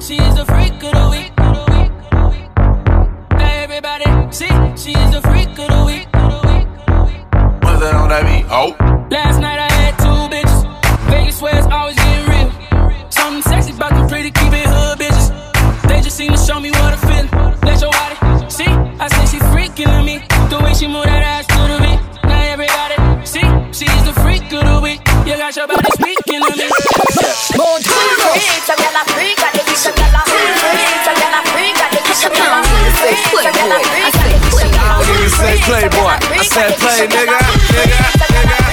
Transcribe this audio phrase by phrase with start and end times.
[0.00, 1.32] She is the freak of the week.
[3.40, 6.06] Everybody, see, she is the freak of the week.
[7.62, 8.46] What's that on that beat?
[8.48, 8.76] Oh.
[9.10, 11.10] Last night I had two bitches.
[11.10, 11.97] Vegas swears always
[35.68, 36.16] playboy.
[36.32, 37.36] I said play, nigga,
[37.76, 38.68] nigga, nigga.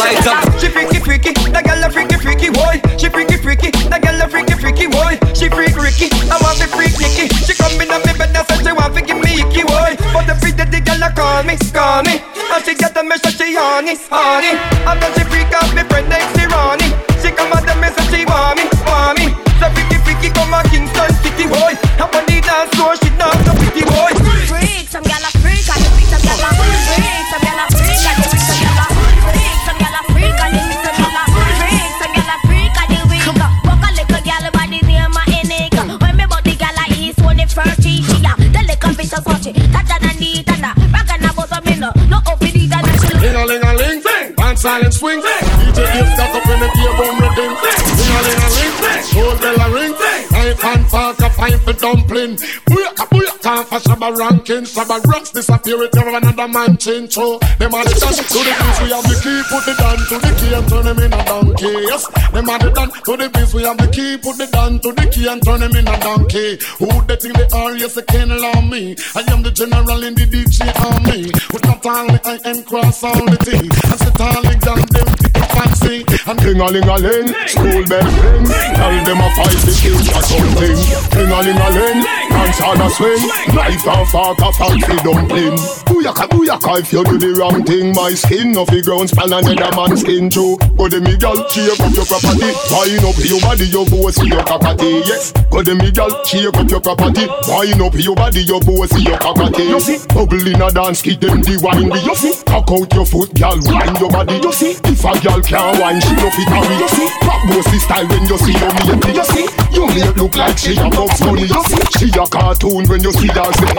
[0.00, 0.40] Light up.
[0.58, 2.80] She freaky freaky, that girl a freaky freaky boy.
[2.96, 5.20] She freaky freaky, that girl a freaky freaky boy.
[5.36, 7.28] She freak Ricky, I want to freak Nicky.
[7.44, 10.00] She come in me bed and say she want to give me icky boy.
[10.16, 12.24] But the freak the girl a call me, call me.
[12.48, 14.56] And she get the message she honey, honey.
[14.88, 16.99] And then she freak out me friend next to Ronnie.
[17.30, 19.30] She come at the message she want me, want me.
[19.62, 21.78] So freaky freaky come a Kingston city boy.
[22.02, 24.10] Up on the dance floor she dance no pretty boy.
[24.50, 28.02] Freak, some gyal a freak, and they some gyal a freak, some gyal a freak,
[28.02, 28.90] and they some gyal a
[29.22, 32.74] freak, some gyal a freak, and they some gyal a freak, some gyal a freak,
[32.82, 33.22] and they weak.
[33.62, 35.70] Walk a little gyal body near my neck.
[36.02, 39.14] When me body gyal a east, when the first she she a the little bitch
[39.14, 41.94] a touch it, touch and neat and a rock and a bust a minute.
[42.10, 44.02] No up in the dance, she Ling a ling a ling,
[44.34, 45.22] one silent swing.
[45.22, 47.52] DJ Dave stuck in the gear boom rhythm.
[47.98, 48.74] Ling a ling a ling,
[49.22, 49.94] old bell a ring.
[50.30, 52.36] Knife and fork a pipe for dumpling.
[52.66, 54.64] Booyaka booyaka for Shabba ranking.
[54.64, 57.14] Shabba rocks disappear with every another man change.
[57.14, 59.38] So them are the done to the beats we have the key.
[59.50, 61.74] Put the down to the key and turn them in a donkey.
[61.86, 64.16] Yes, them are the done to the beats we have the key.
[64.18, 66.58] Put the down to the key and turn them in a donkey.
[66.78, 67.76] Who they think they are?
[67.76, 68.96] Yes, they can't allow me.
[69.14, 71.30] I am the general in the DJ army.
[71.52, 73.54] With not only I am cross all the T.
[73.54, 75.29] I sit all the them
[75.60, 76.04] fancy.
[76.26, 78.44] And ding a ling a ling, school bell ring.
[78.76, 80.76] Tell them a fight the king or something.
[81.12, 83.20] Ding a ling a ling, dance on a swing.
[83.52, 85.56] Knife and fork a fancy dumpling.
[85.88, 87.92] Booyaka booyaka if you do the wrong thing.
[87.94, 90.56] My skin off the ground span another man's skin too.
[90.76, 92.50] Go to me girl, shake up your property.
[92.70, 95.02] Wind up your body, your boss your cockatee.
[95.04, 97.26] Yes, go to me girl, shake up your property.
[97.48, 99.68] Wind up your body, your boss your cockatee.
[99.68, 101.90] You see, bubble in a dance, keep them the wine.
[101.90, 104.38] You see, cock out your foot, girl, wind your body.
[104.38, 106.76] You see, if a girl can't wine, she no fit carry.
[106.78, 109.12] You see, pop bossy style when you see her lady.
[109.18, 111.42] You see, you make look like she a Bugs Bunny.
[111.42, 113.74] You see, she a cartoon when you see her say.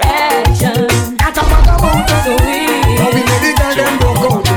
[0.00, 0.88] Action.
[1.20, 2.20] That a bag of mountain.
[2.24, 2.96] Sweet.
[2.96, 4.48] Now we made the girl them broke out.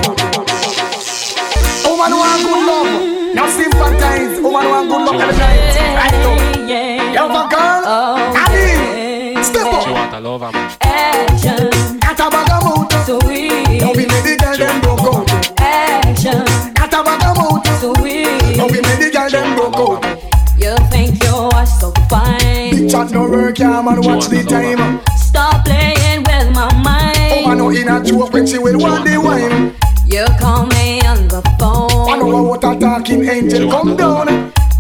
[1.84, 2.92] Woman want good love,
[3.36, 4.40] now sympathize.
[4.40, 5.60] Woman want good love every night.
[6.00, 7.24] Right now, Yeah.
[7.24, 9.84] a girl, Oh, Adi, step up.
[9.84, 10.72] She want a lover, man.
[10.82, 12.00] Action.
[12.00, 13.04] That a bag of mountain.
[13.20, 13.82] Sweet.
[13.82, 15.53] Now we made the girl them broke out.
[16.26, 16.46] Action.
[16.80, 17.76] That a bag of mountain.
[17.84, 18.56] Sweet.
[18.56, 20.00] Now we made the girl them broke out.
[20.56, 22.72] You think you are so fine.
[22.72, 24.00] Big chat no work, yeah man.
[24.00, 25.04] Watch the time.
[25.20, 27.44] Stop playing with my mind.
[27.44, 27.78] Oh, I know mind.
[27.78, 29.76] in a joke when she will want the wine.
[30.08, 31.92] You call me on the phone.
[32.08, 32.48] I know phone.
[32.48, 34.30] what a talking angel come down.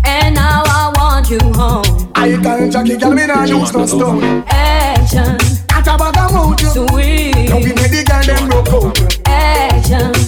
[0.05, 2.07] And now I want you home.
[2.15, 4.45] I tell Jackie, girl, me nah use no stone.
[4.47, 5.35] Action.
[5.67, 6.71] That a bag of mountain.
[6.71, 7.49] Sweet.
[7.51, 9.27] Now we made the girl them broke out.
[9.27, 10.22] Action.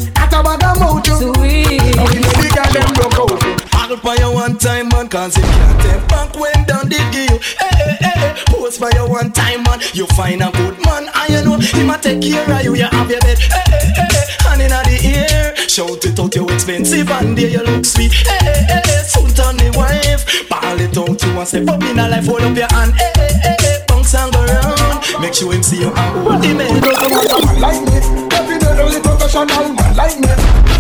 [1.05, 1.95] Sweet.
[1.95, 7.13] Now we made the one time man Cause if you take back when down give
[7.13, 11.45] you Hey, hey, hey Pose for one time man You find a good man And
[11.45, 14.25] know He ma take care of you You have your bed Hey, hey, hey, hey
[14.45, 18.37] Hand in the air Shout it out you expensive And there you look sweet Hey,
[18.41, 21.99] hey, hey, hey Soon turn the wife Ball it out you and step up in
[21.99, 25.33] a life Hold up your hand Hey, hey, hey, hey Bounce and go round Make
[25.33, 28.29] sure him see you and hold him want a like me.
[28.29, 30.29] Definitely professional man like me.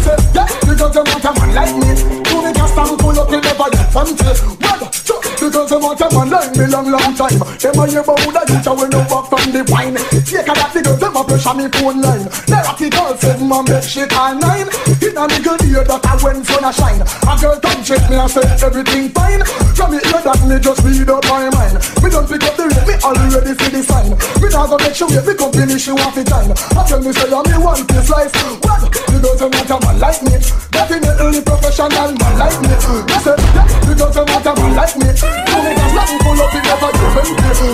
[0.05, 1.89] Say, yeah, you doesn't want a man like me.
[2.29, 4.21] Do me cast and pull up, you never get fancy.
[4.61, 7.41] Well, so, you doesn't want a man like me long, long time.
[7.57, 9.97] Them a hear about that you will know back from the wine.
[10.25, 12.25] Take a that because them a pressure me phone line.
[12.45, 14.69] There are the girls said, man, make shit all nine.
[15.01, 17.01] In a nigga ear that I went sun a shine.
[17.01, 19.41] A girl come check me and say everything fine.
[19.73, 21.81] From me hear that me just read up my mind.
[22.01, 24.13] Me don't pick up the rate, me already see the sign.
[24.37, 26.53] Me not gonna make sure me company she want to join.
[26.77, 28.44] I tell me say I'm me one piece life.
[28.63, 28.81] What?
[29.11, 30.35] You doesn't want a man like me.
[30.71, 32.69] Definitely professional man like me.
[32.69, 35.07] Me say yeah, you doesn't a man like me.
[35.09, 37.23] You make a nothing pull up in never give me.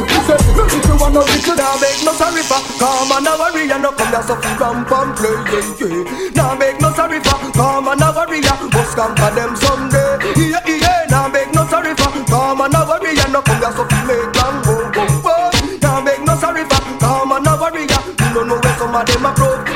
[0.05, 2.61] Me say look if you want no bitch, now make no sorry for.
[2.79, 5.33] Come no worry, and no come there so ram pam play.
[5.51, 6.29] Yeah, yeah.
[6.35, 7.37] Now make no sorry for.
[7.51, 10.19] Come no worry, and must come for them someday.
[10.37, 11.05] Yeah, yeah.
[11.09, 12.11] Now make no sorry for.
[12.29, 15.35] Come no worry, and no come so make long go go go.
[15.81, 16.81] Now make no sorry for.
[16.99, 19.70] Come no worry, and you don't know where some of them are broke.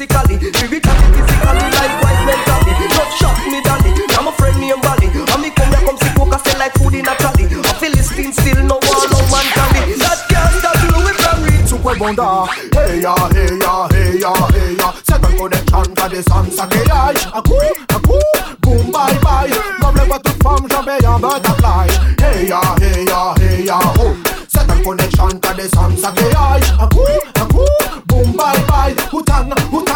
[0.00, 0.80] physically, lyrically,
[1.12, 2.72] physically, likewise mentally.
[2.96, 5.06] Love shot me dolly, now my friend me and Bali.
[5.12, 7.44] And me come here come see coke, I say like food in a trolley.
[7.44, 9.94] A Philistine still no one, no man can be.
[10.00, 12.48] That girl that blew it from me to a bonda.
[12.72, 14.88] Hey ya, hey ya, hey ya, hey ya.
[15.04, 17.14] Second go the chant of the sun, sake yai.
[17.36, 17.60] Aku,
[17.92, 18.18] aku,
[18.60, 19.52] boom bye bye.
[19.82, 21.88] Love never took from Jamaican butterfly.
[22.20, 24.16] Hey ya, hey ya, hey ya, oh.
[24.48, 26.60] Second connection to the sun, sake yai.
[26.80, 27.04] Aku,
[27.36, 27.64] aku,
[28.08, 28.94] boom bye bye.
[29.12, 29.89] Hutan, hutan.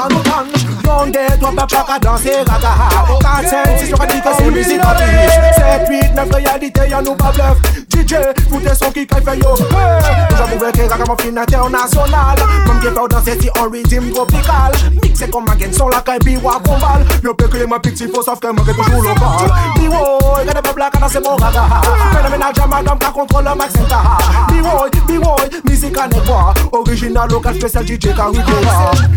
[0.00, 0.59] さの
[1.06, 2.70] day, toi papa qu'a dansé gaga
[3.20, 7.02] 4, 5, 6, sur dit que c'est musique à biche 7, 8, 9, réalité, y'a
[7.02, 7.58] nous pas bluff
[7.90, 8.14] DJ,
[8.48, 9.56] foutez son qui fait yo
[10.36, 15.56] J'avoue que mon fin international Comme qui fait danser si on tropical Mixé comme un
[15.56, 16.60] gain son la caille biwa
[17.22, 20.90] Yo peut créer ma petit faux sauf que moi que toujours que des peuples à
[20.90, 23.96] danser mon Phénoménal jamadam contrôle le max center
[24.48, 28.44] Biwoy, biwoy, musique à quoi Original, local, spécial DJ Caribbean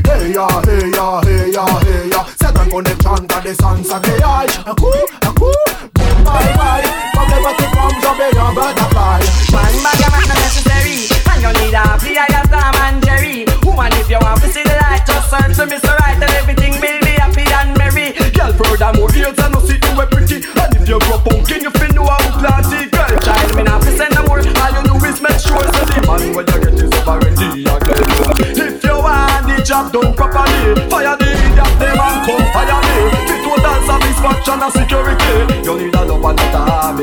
[0.06, 4.00] Hey ya, hey ya, hey ya, hey ya C'est un connection t'as des sons ça
[4.00, 4.88] créaille Un coup,
[5.22, 5.58] un coup,
[5.96, 7.04] boom bye bye.
[7.30, 9.22] Les voitures comme j'en en butterfly.
[9.52, 11.08] Man, bag a man necessary.
[11.32, 13.46] And you need a free I got Tom and Jerry.
[13.64, 15.98] Woman, if you want to see the light Just search to Mr.
[16.00, 18.14] Right And everything will be happy and merry.
[18.36, 20.38] Girl, furthermore, heels and no see you we pretty.
[20.46, 24.14] And if you grow pumpkin, you feel know how classy Girl, child, me not send
[24.14, 24.44] no more.
[24.44, 27.76] All you do is make sure So the man when you get is already a
[27.82, 28.04] girl
[28.46, 30.93] If you want the job done properly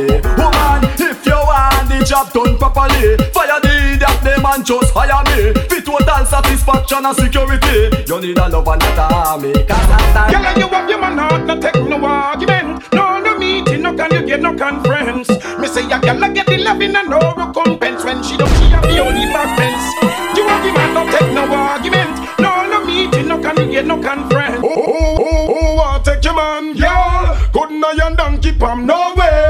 [0.07, 4.93] not Woman, if you want the job done properly Fire the idiot, them and just
[4.95, 9.53] hire me Fit total satisfaction and security You need a love and not a army
[9.65, 12.83] Cause I'm Girl, you have your man heart, no take no argument.
[12.93, 15.29] No, no meeting, no can you get no conference.
[15.59, 18.65] Me say a girl a get the loving and no recompense when she don't she
[18.71, 20.37] have the only back fence.
[20.37, 22.21] You have your man, no take no argument.
[22.39, 24.61] No, no meeting, no can you get no conference.
[24.63, 27.39] Oh, oh, oh, oh, oh I'll take your man, girl.
[27.53, 29.50] Couldn't I and donkey palm, no way.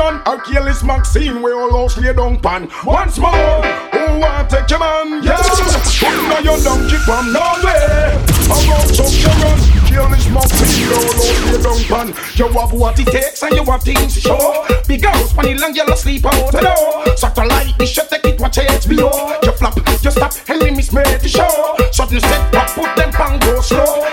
[0.00, 2.68] Sharon, or Achilles Maxine, we all house lay down pan.
[2.84, 5.36] Once more, oh, I'll take your man, girl.
[5.36, 8.16] Couldn't I and donkey palm, no way.
[8.48, 12.08] How road Chuck Sharon, Achilles Maxine, we all house lay down pan.
[12.34, 14.66] You have what it takes and you have things to show.
[14.88, 17.16] Big house, funny long, you'll sleep out the door.
[17.16, 19.44] Satellite, this should take it, watch HBO.
[19.44, 21.76] You flop, you stop, we miss made the show.
[21.92, 24.04] Sudden set up, put them pan go slow.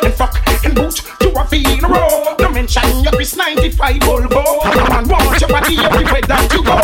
[1.20, 2.36] Boot, you a row.
[2.40, 4.44] No mention your Chris 95 Volvo.
[4.90, 6.78] Man, want your body everywhere that you go.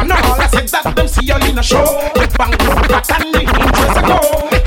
[0.00, 1.84] And all I said that them see you in a show.
[2.16, 4.18] With bang, that and the interest ago.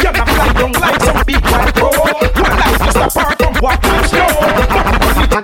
[0.04, 2.17] You're not fly down like some big white pro.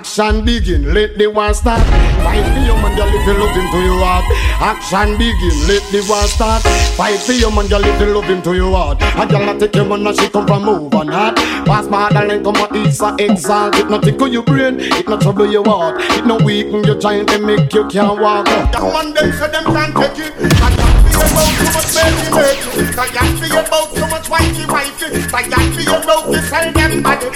[0.04, 1.80] Action begin, let the war start.
[2.20, 4.24] Fight for your man, you love him to your heart.
[4.60, 6.62] Action begin, let the war start.
[6.92, 9.00] Fight for your man, you love him to your heart.
[9.00, 11.36] A girl not take your man, and she come from over not.
[11.64, 13.76] Pass my darling, come on, it's a exalt.
[13.76, 15.96] It not tickle your brain, it not trouble your heart.
[15.98, 18.44] It not weaken your giant, and make you can't walk.
[18.72, 20.34] Come on, them say them can't take it.
[20.52, 22.92] I can't be about too much baby baby.
[23.00, 25.08] I can't be about too much wifey wifey.
[25.32, 27.26] I can't be about this and them body.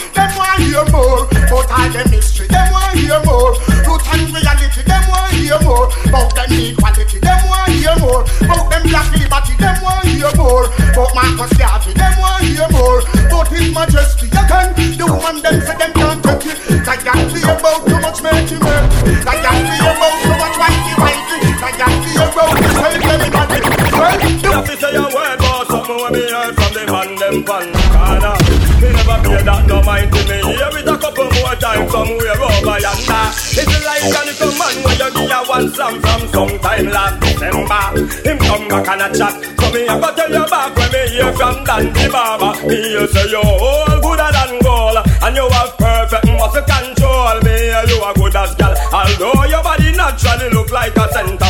[27.49, 28.37] Them pan corner.
[28.79, 30.39] Me never pay that no mind to me.
[30.53, 33.25] Hear it a couple more times somewhere over yonder.
[33.57, 37.83] It's like an come man when you give a one song from sometime last December.
[38.23, 39.35] Him come back and a chat.
[39.59, 42.49] So me a go tell you back when me hear from Dandy Baba.
[42.69, 47.37] Hear say you all gooder than gold, and you have perfect muscle control.
[47.43, 47.57] Me
[47.89, 51.48] you a good as gal, although your body naturally look like a centerfold.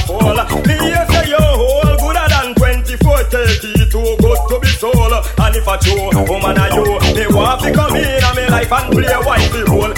[5.68, 9.04] A true woman are you, me want to come in and me life and play
[9.12, 9.92] a wifey role.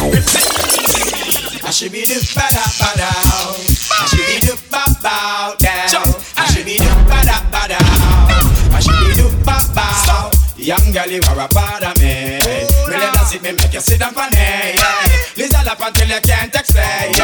[1.63, 3.07] I should be the bada bada.
[3.07, 5.87] I should be the ba bow down.
[6.37, 7.79] I should be the bada bada.
[8.75, 10.31] I should be the ba bow.
[10.57, 12.41] Young girl, you are a part of me.
[12.91, 14.75] Let us sit me make you sit down for me.
[15.71, 17.15] Listen up until you can't explain.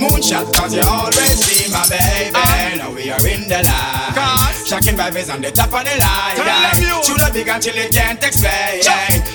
[0.00, 2.32] Moonshot cause you always be my baby.
[2.78, 4.64] Now we are in the light.
[4.66, 6.36] Shocking vibes on the top of the line.
[7.04, 8.80] True love big until you can't explain.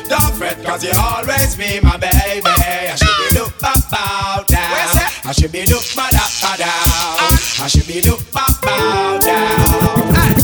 [0.09, 2.47] Don't fret cause you always be my baby.
[2.47, 5.05] I should be look up bow down.
[5.25, 7.37] I should be look ba da ba down.
[7.61, 10.37] I should be look ba bow down.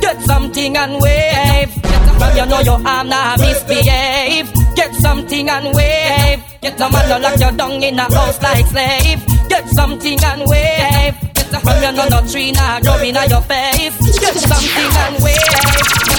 [0.00, 1.72] Get something and wave.
[2.18, 4.65] From you know your arm now misbehave.
[5.06, 6.42] Something and wave.
[6.60, 9.24] Get a man to lock you down in a house like slave.
[9.48, 11.14] Get something and wave.
[11.32, 14.18] Get From you know no tree nah grow inna your face.
[14.18, 15.75] Get something and wait.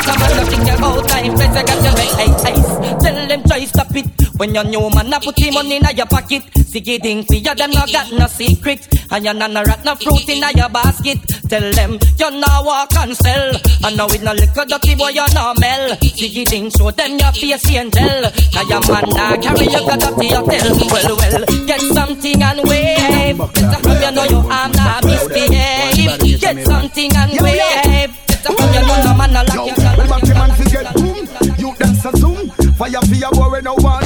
[0.08, 1.36] A man no think about time.
[1.36, 2.16] I got to make
[2.48, 3.04] ice.
[3.04, 4.08] Tell them try stop it.
[4.38, 6.44] When your new man a put him money in your pocket.
[6.68, 8.88] Sicky thing for you them no got no secret.
[9.12, 11.20] And you no rat no fruit in your basket.
[11.50, 13.56] Tell them you no walk and sell.
[13.84, 15.98] And now with no liquor dirty boy you no mel.
[15.98, 18.24] Sicky thing show them your face angel.
[18.54, 20.68] Cause your man nah carry you got dirty hotel.
[20.88, 23.38] Well well get something and wave.
[23.38, 26.40] Better from you know you arm nah misbehave.
[26.40, 28.27] Get something and wave.
[28.48, 31.28] Better from you know man no lock Yo, you when man fi get boom,
[31.60, 32.50] you them say zoom.
[32.80, 34.04] Fire fi a boy no one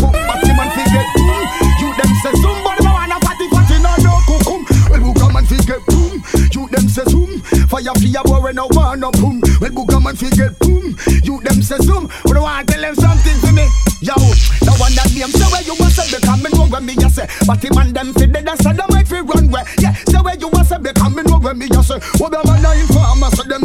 [0.00, 0.12] boom.
[0.54, 1.46] Man fi get boom,
[1.80, 2.58] you them say zoom.
[2.64, 4.66] But no one a fatty fatty no no kukum.
[4.90, 6.22] Well Booga man fi get boom,
[6.52, 7.40] you them say zoom.
[7.68, 9.40] Fire fi a boy no one no boom.
[9.60, 12.08] Well Booga man fi get boom, you them say zoom.
[12.24, 13.66] But no one tell them something to me.
[14.02, 14.14] Yo,
[14.60, 17.26] the one that name say where you was say because me know me a say.
[17.46, 19.64] Batty man them fi dead and say them might fi run where.
[19.78, 21.98] Yeah, say where you was say because me know me a say.
[22.20, 23.63] What the man a informer so them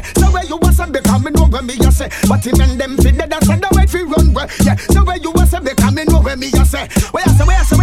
[0.00, 2.08] Yeah, say where you was because me know when me a say.
[2.28, 4.32] Batty man them fi dead and say them might fi run.
[4.64, 6.04] Yeah, say where you was me
[6.40, 7.79] me a say, where I say, where I say, where I say, where I say.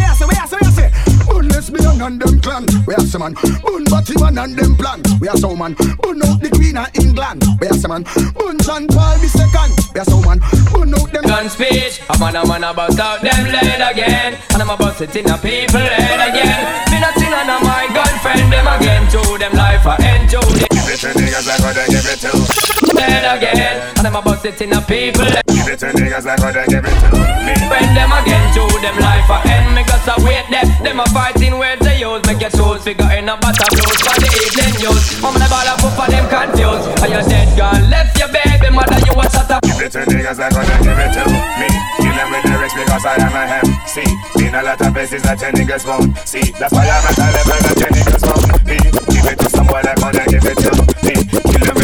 [1.97, 2.65] Bun lesbian and them clan.
[2.85, 5.01] Where I say man, bun batty man and them plan.
[5.19, 7.43] Where I say man, bun out the queen of England.
[7.59, 9.73] Where I say man, bun John Paul the second.
[9.93, 10.39] Where I say man,
[10.71, 11.23] bun out them.
[11.23, 12.01] gun speech.
[12.09, 15.15] A man a man a bust out them lead again, and I'm a bust it
[15.15, 16.61] in a people head again.
[16.91, 19.03] Me not sing on my girlfriend them again.
[19.11, 22.19] To them life I end to Give it to niggas like what they give it
[22.21, 22.96] to.
[22.99, 25.25] Head again, and I'm a bust it in a people.
[25.25, 27.09] Give it to niggas like what they give it to.
[27.45, 27.53] Me.
[27.69, 29.75] Friend them again to them life I end.
[29.75, 30.67] Me got to wait them.
[30.83, 32.23] Them a fighting words they use.
[32.25, 35.03] Make your toes figure in a butter blues for the evening news.
[35.23, 36.87] I'm the ball of for them confused.
[37.03, 37.75] Are you dead girl?
[37.91, 39.63] Left your baby mother you a shut up.
[39.63, 41.23] Give it to niggas like what they give it to.
[41.59, 41.69] Me.
[41.99, 43.59] Kill them with the lyrics because I am a.
[43.87, 44.07] See,
[44.43, 46.15] in a lot of places that your niggas won't.
[46.23, 48.47] See, that's why I'm at a level that your niggas won't.
[48.63, 48.77] Me.
[49.11, 50.71] Give it to someone like what they give it to.
[51.03, 51.15] Me.
[51.27, 51.76] Kill them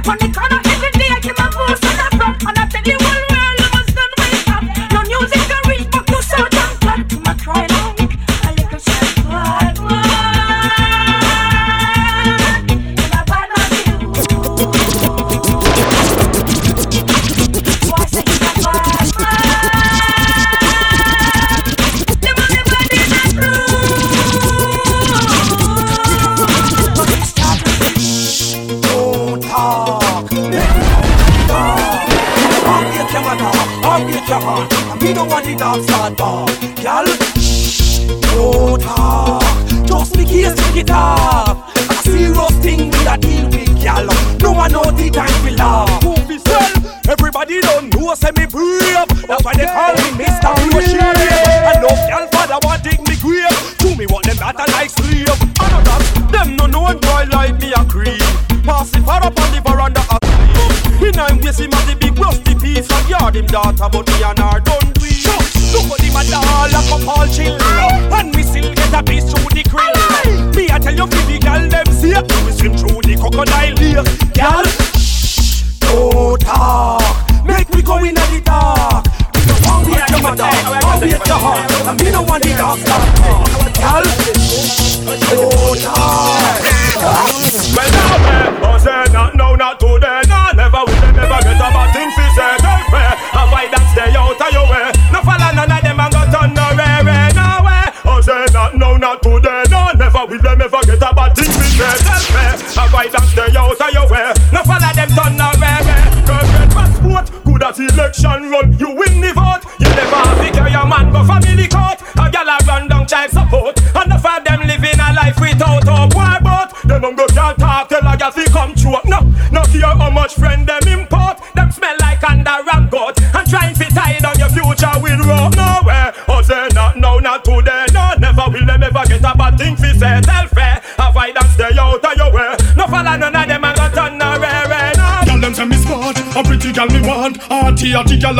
[0.02, 0.21] thirst.
[0.21, 0.32] They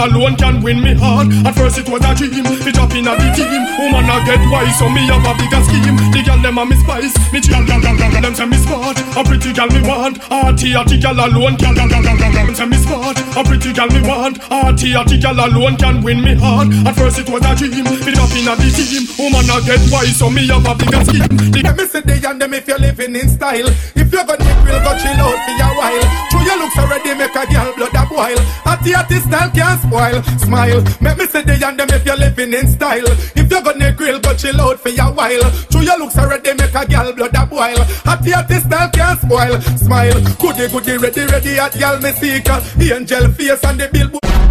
[0.03, 1.31] alone can win me heart.
[1.47, 3.63] At first it was a dream, me drop in a the team.
[3.79, 5.97] Woman a get wise, so me have a bigger scheme.
[6.11, 8.23] The girl them a me spice, me girl, girl, girl, girl.
[8.23, 10.19] Them say me smart, a pretty girl me want.
[10.31, 12.33] Arty, arty girl alone can, girl, girl, girl, girl.
[12.35, 14.43] Them say me smart, a pretty girl me want.
[14.51, 16.69] Arty, arty girl alone can win me heart.
[16.87, 19.07] At first it was a dream, me drop in a the team.
[19.19, 21.31] Woman a get wise, so me have a bigger scheme.
[21.55, 23.71] The Let me say they and them if you're living in style.
[24.13, 26.05] You're gonna get real, go chill out for a while.
[26.31, 28.39] Through your looks already make a girl blood a boil.
[28.69, 30.23] At the style can't spoil.
[30.39, 30.85] Smile.
[31.01, 33.09] Make me say they and them if you're living in style.
[33.35, 35.51] If you're gonna grill, go chill out for a while.
[35.73, 37.83] Through your looks already make a girl blood a boil.
[38.23, 39.61] The artist style can't spoil.
[39.79, 40.21] Smile.
[40.39, 42.49] Goody goody ready ready at girl me seek.
[42.93, 44.42] Angel face and the billboard.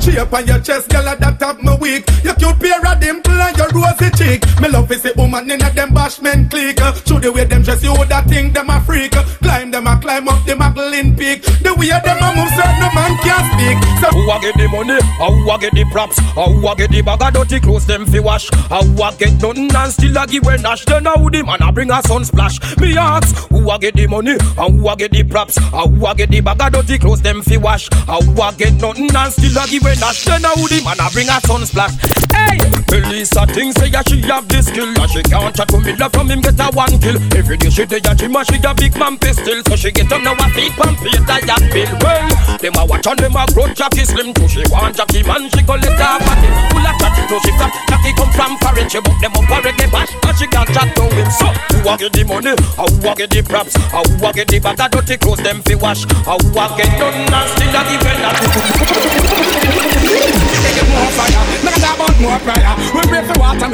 [0.00, 2.04] Shape on your chest, girl, that top me weak.
[2.22, 4.44] Your cute pair of dimple and your rosy cheek.
[4.60, 6.78] Me love is a woman in a them bashment clique.
[7.06, 9.12] Show the way them dress, you would think them a freak.
[9.42, 11.42] Climb them a climb up the Magdalene peak.
[11.42, 13.78] The way them a move, certain no man can't speak.
[14.00, 15.00] So Who a get the money?
[15.18, 16.18] Who a get the props?
[16.34, 18.48] Who a get the bag of dirty clothes them fi wash?
[18.70, 20.84] Who a get nothing and still a give a dash?
[20.84, 22.60] Then how the man a bring a sun splash?
[22.78, 24.36] Me ask, who a get the money?
[24.56, 25.58] Who a get the props?
[25.58, 27.88] Who a get the bag of dirty clothes them fi wash?
[28.06, 30.24] Who a get nothing and still a give a dash?
[30.24, 31.94] Then how the man a bring a sun splash?
[32.32, 32.58] Hey,
[32.90, 36.12] Melissa thinks say yeah, she have the skill and she can't chat to me love
[36.12, 37.16] from him get a one kill.
[37.34, 40.10] Every day she day a gym and she a big man pistol, so she get
[40.12, 41.90] up now a feet pump pay that bill.
[42.02, 44.48] Well, them a watch and them a grow Jackie slim too.
[44.48, 46.48] She want Jackie man, she go let her party.
[46.74, 47.72] Full of chat, no she fat.
[47.88, 51.04] Jackie come from foreign, she book them up already bash, and she can't chat to
[51.08, 51.28] him.
[51.30, 52.54] So who a get the money?
[52.76, 53.74] How who a get the props?
[53.90, 56.04] How who a get the bag of dirty clothes them fi wash?
[56.26, 59.53] How who a get done and still a give a lot?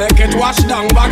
[0.01, 1.11] Make it wash down bag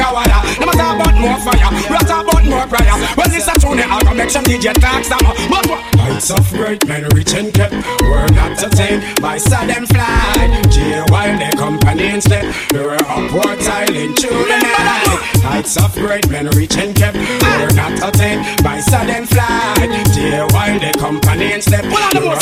[6.32, 7.73] of great men rich and kept.
[8.01, 8.58] We're not
[9.21, 9.38] by
[11.10, 12.45] while the company instead.
[12.73, 13.60] We were upward
[14.15, 15.19] through the night.
[15.41, 17.15] Heights of great men rich and kept.
[17.15, 19.89] We're not attained by sudden flight.
[20.53, 21.86] While the company instead.
[21.86, 22.41] We were upward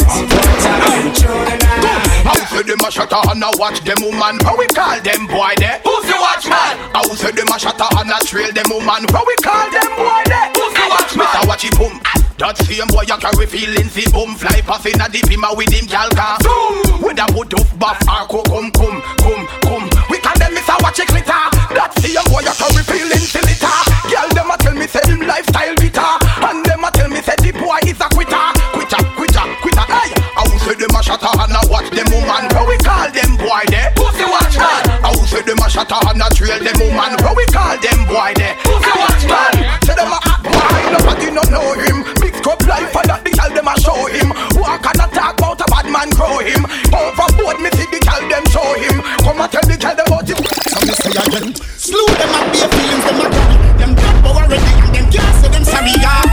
[0.64, 2.17] tiling through the night.
[2.26, 4.40] How say them a shut and a watch them woman?
[4.42, 5.82] How we call them boy there?
[5.84, 6.74] Who's the watchman?
[6.94, 9.04] How say them a shut and a trail them woman?
[9.12, 10.50] How we call them boy there?
[10.56, 11.28] Who's the watchman?
[11.28, 11.42] Mr.
[11.48, 12.00] Watchy boom.
[12.38, 15.74] That same boy you carry feelings the boom fly past in a the bima with
[15.74, 16.38] him gal car.
[16.46, 17.02] Zoom.
[17.02, 19.86] With a put up buff or co come come come come.
[20.14, 20.78] We call them Mr.
[20.86, 21.44] Watchy glitter.
[21.74, 23.78] That same boy you carry feelings the litter.
[24.06, 26.12] Girl them a tell me say him lifestyle bitter,
[26.46, 29.86] and them a tell me say the boy is a quitter, quitter, quitter, quitter.
[29.90, 31.62] Hey, how say them a shut and a
[31.98, 32.46] them woman?
[32.54, 33.90] How we call them boy there?
[33.98, 34.86] Who's the watchman?
[35.02, 37.18] How say them a shut and a trail them woman?
[37.18, 38.54] How we call them boy there?
[38.62, 39.54] Who's the watchman?
[39.82, 42.06] Say them a act boy, nobody no know him.
[42.22, 44.30] Mix up life and that the girl them a show him.
[44.62, 46.62] Walk and a talk about a bad man grow him.
[46.94, 49.02] Overboard me see the girl them show him.
[49.26, 50.38] Come and tell the girl them about him.
[50.38, 51.48] So me say again,
[51.82, 53.58] slew them and be feelings them a carry.
[53.82, 55.98] Them dead but already and them can't say them sorry.
[55.98, 56.28] Yeah.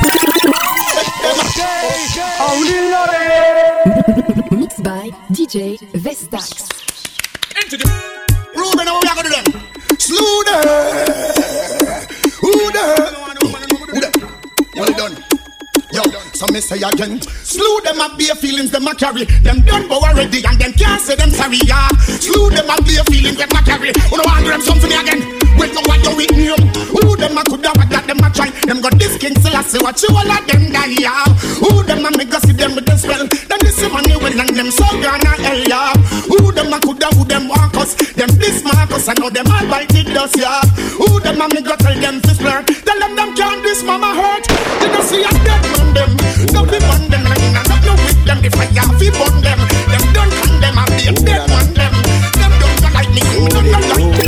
[4.04, 4.33] Mixed
[4.94, 6.70] by DJ Vestaxx.
[7.58, 7.86] Into the
[8.54, 9.46] Ruben, how we are gonna do them?
[9.98, 10.64] Slew them.
[14.76, 15.16] Well done.
[15.90, 16.02] Yo,
[16.34, 19.24] so me say again, slew them and be feelings them a carry.
[19.42, 21.58] Them done but already and them can't say them sorry.
[21.64, 21.88] Yeah,
[22.22, 23.90] slew them and be feelings them a carry.
[24.10, 25.22] Who no want them something again?
[25.58, 26.54] Wait no what you with me?
[26.94, 28.50] Who them a coulda that them a try?
[28.66, 30.94] Them got this king still I say what you all of them die.
[30.98, 31.24] Yeah,
[31.62, 33.26] who them a make us see them with them spell?
[34.24, 35.92] when and them so grand and hell, yeah.
[36.32, 37.92] Who them a coulda, who them want us?
[38.16, 40.64] Them this Marcus, I know them all bite it, dust, yeah.
[40.96, 42.64] Who them a me go tell them this splurt?
[42.88, 44.48] Tell them them can't this mama hurt.
[44.80, 46.10] You don't see a dead man them.
[46.56, 49.36] No be man them, and I not know with them if I have to burn
[49.44, 49.60] them.
[49.92, 51.92] Them don't condemn, I be a dead man them.
[52.40, 54.24] Them don't go like me, you don't go like me.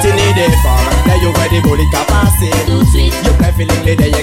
[0.00, 2.32] Tini de far, there you where the bullet can pass.
[2.40, 4.17] You play feeling, there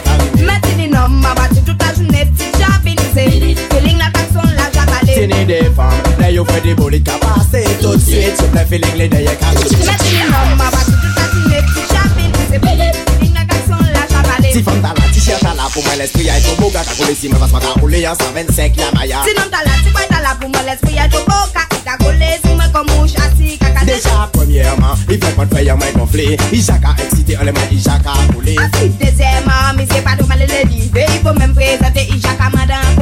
[8.98, 12.32] les derrière carré Maintenant, ma voiture tout à fait petit shopping.
[12.52, 14.54] C'est belle, c'est une garçon là, j'avalé.
[14.54, 16.96] Si femme t'as la t-shirt t'as là Pour moi l'esprit a été beau gars T'as
[16.96, 19.92] collé si me passe pas qu'à rouler En 125 la maya Sinon t'as là, tu
[19.92, 21.62] vois t'as là pour moi l'esprit est trop beau.
[21.86, 23.86] T'as collé sur moi comme mouche assis, caca.
[23.86, 27.60] Déjà premièrement Il fait pas de faire moi gonflé Il chaka excité On les mains
[27.72, 30.46] il chaka coulé Deuxièmement, mais c'est pas tout mal le.
[30.70, 32.15] Il faut même présenter, il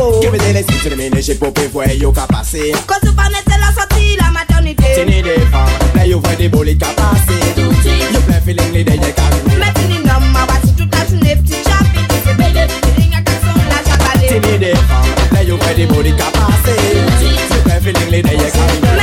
[0.04, 0.22] chaka madame po.
[0.22, 3.34] Give me the let's to the minute J'ai popé voir yo ka Quand tu parles
[3.46, 4.84] de la sortie, la maternité.
[4.96, 9.38] Tini femmes Là yo vois des bolides ka passé You play feeling les derrière carré
[9.58, 12.08] Maintenant, ma voiture tout à fait petit shopping.
[12.26, 14.28] C'est belle, c'est une garçon là, j'avalé.
[14.28, 16.76] Tini femmes Là yo vois des bolides ka passé
[17.22, 19.03] You play feeling les derrière carré Maintenant,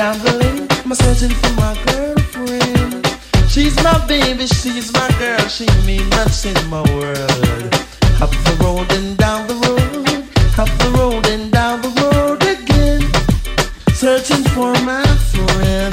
[0.00, 3.06] lane, I'm searching for my girlfriend.
[3.50, 7.74] She's my baby, she's my girl, she mean much in my world.
[8.16, 10.24] Up the road and down the road,
[10.56, 13.02] up the road and down the road again.
[13.92, 15.92] Searching for my friend.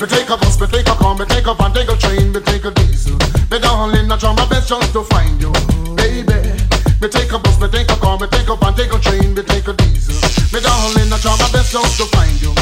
[0.00, 2.32] Me take a bus, me take a car, me take a van, take a train,
[2.32, 3.18] me take a diesel.
[3.50, 5.52] Me darling, I try my best just to find you,
[5.94, 6.40] baby.
[7.02, 9.34] Me take a bus, me take a car, me take a van, take a train,
[9.34, 10.16] me take a diesel.
[10.56, 12.54] Me darling, I try my best just to find you,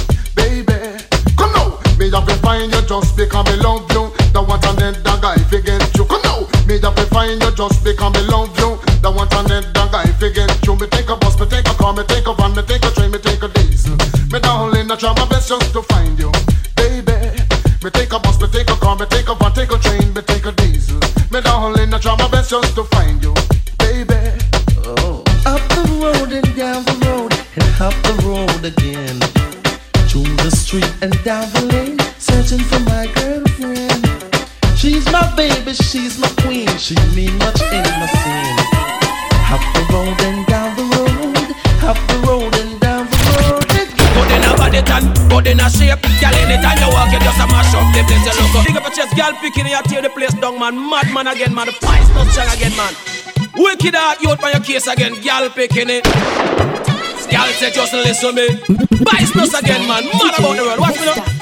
[2.12, 4.12] have to find you just because me love you.
[4.32, 6.04] That want another guy forget you.
[6.04, 8.76] Come now, me have to find you just because me love you.
[9.00, 10.76] That want another guy forget you.
[10.76, 12.90] Me take a bus, me take a car, me take a van, me take a
[12.92, 13.96] train, me take a diesel.
[14.28, 16.30] Me darling, I try my best just to find you,
[16.76, 17.16] baby.
[17.80, 20.12] Me take a bus, me take a car, me take a van, take a train,
[20.12, 21.00] me take a diesel.
[21.32, 23.32] Me darling, I try my best just to find you,
[23.80, 24.20] baby.
[24.84, 25.24] Oh.
[25.48, 29.16] Up the road and down the road and up the road again.
[30.12, 32.01] Through the street and down the lane,
[32.32, 34.02] searching for my girlfriend.
[34.76, 38.56] She's my baby, she's my queen, she mean much in my sin.
[39.52, 41.48] Up the road and down the road,
[41.84, 43.68] up the road and down the road.
[43.68, 46.00] Good in a body tan, good in a shape.
[46.20, 48.24] Girl, anytime you walk, you just a mash up the place.
[48.24, 48.66] You look up.
[48.66, 50.74] Big up your chest, girl, picking you tear the place down, man.
[50.74, 51.66] Mad man again, man.
[51.66, 52.94] The pies not strong again, man.
[53.54, 56.04] Wicked heart, you out by your case again, girl, picking it.
[57.30, 58.48] Girl, say just listen me.
[59.04, 60.04] Bice again, man.
[60.16, 60.80] Mad about the world.
[60.80, 61.41] Watch me now.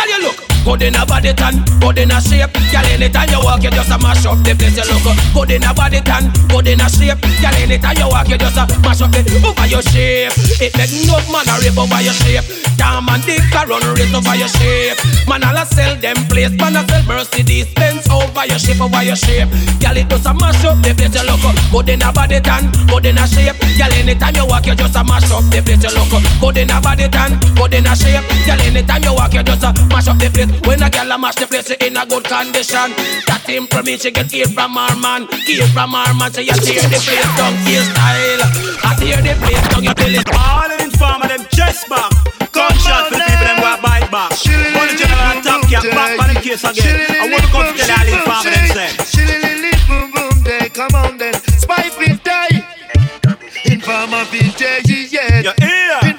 [0.00, 0.49] Girl, you look.
[0.64, 2.52] Good in a body tan, good in a shape.
[2.70, 4.76] Girl, anytime you walk, you just a mash up the place.
[4.76, 5.16] You look.
[5.34, 7.20] Good in a body tan, good in a shape.
[7.40, 10.32] Girl, anytime you walk, you just a mash up the over your shape.
[10.60, 12.44] It make no man a rip over your shape.
[12.76, 14.96] Damn and dick a run race over your shape.
[15.28, 16.52] Man, I'll sell them place.
[16.56, 19.48] Man, I sell Mercedes Benz over your shape, over your shape.
[19.80, 21.12] Girl, it just a mash up the place.
[21.16, 21.44] You look.
[21.72, 23.56] Good in a body tan, good in a shape.
[23.80, 25.82] Girl, anytime you walk, you just a mash up the place.
[25.82, 26.12] You look.
[26.40, 28.24] Good in a body tan, good in a shape.
[28.44, 30.49] Girl, anytime you walk, you just a mash up the place.
[30.66, 32.94] When a girl a mash the place, she in a good condition.
[33.26, 35.26] That him from me, she get hear from her man.
[35.46, 38.42] Hear from her man, so you tear the place down, feel style.
[38.86, 40.28] I tear the place down, you feel it.
[40.34, 42.10] All of them farmer, them chest back.
[42.50, 43.66] Gunshot for the people, them eh?
[43.66, 44.30] go bite back.
[44.74, 46.98] One general top cap, back by them case again.
[47.18, 48.90] I want to come to tell all them farmer, them say.
[49.06, 51.34] Shillily boom boom day, come on then.
[51.58, 52.62] Spy fit die.
[53.66, 55.42] Informer fit day, yeah.
[55.46, 56.09] Informer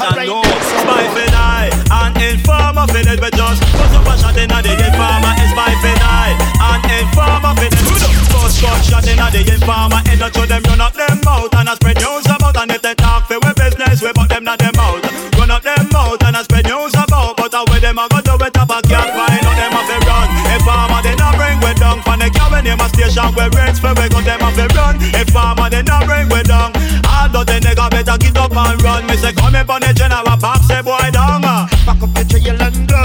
[0.00, 0.24] informer.
[0.24, 0.40] You.
[0.80, 3.20] Spy for die and informer for dead.
[3.20, 5.32] We just put up a shot in the informer.
[5.36, 8.00] It's spy for die and informer for dead.
[8.32, 10.00] First gunshot in the informer.
[10.08, 12.56] End up to them, run up them mouth and I spread news about.
[12.56, 15.04] And if they talk for we business, we put them not them out.
[15.36, 17.36] Run up them mouth and I spread news about.
[17.36, 19.96] But how with them I go do it up, I can't find out them to
[20.08, 20.28] run.
[20.48, 22.00] Informer they not bring we down.
[22.02, 24.94] For the cabin name a station where rates for we got them to run.
[25.12, 26.72] Informer they not bring we down.
[27.04, 27.89] All of the nigga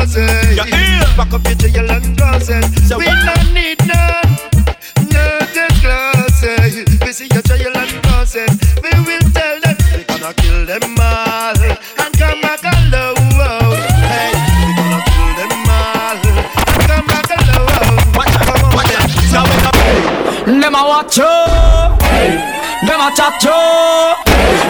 [0.08, 1.18] trail and gazette.
[1.18, 2.98] Back up your trail and gazette.
[2.98, 4.38] we don't need none,
[5.10, 6.48] nothing classy.
[6.48, 7.06] Eh.
[7.06, 8.52] We see your trail and gazette.
[8.84, 13.16] We will tell them we gonna kill them all and come back alone.
[14.06, 14.32] Hey,
[14.66, 16.20] we gonna kill them all
[16.70, 18.14] and come back alone.
[18.14, 18.86] Come on,
[20.46, 20.62] then.
[20.62, 21.36] Them a watch you,
[22.86, 23.60] them a chat you,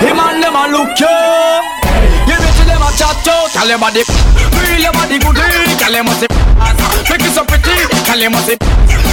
[0.08, 1.08] him and them a look you.
[1.08, 1.75] You
[3.56, 5.80] tell them body, feel your body good, eh?
[5.80, 6.28] tell them must
[7.08, 7.72] make it so pretty,
[8.04, 8.52] tell them must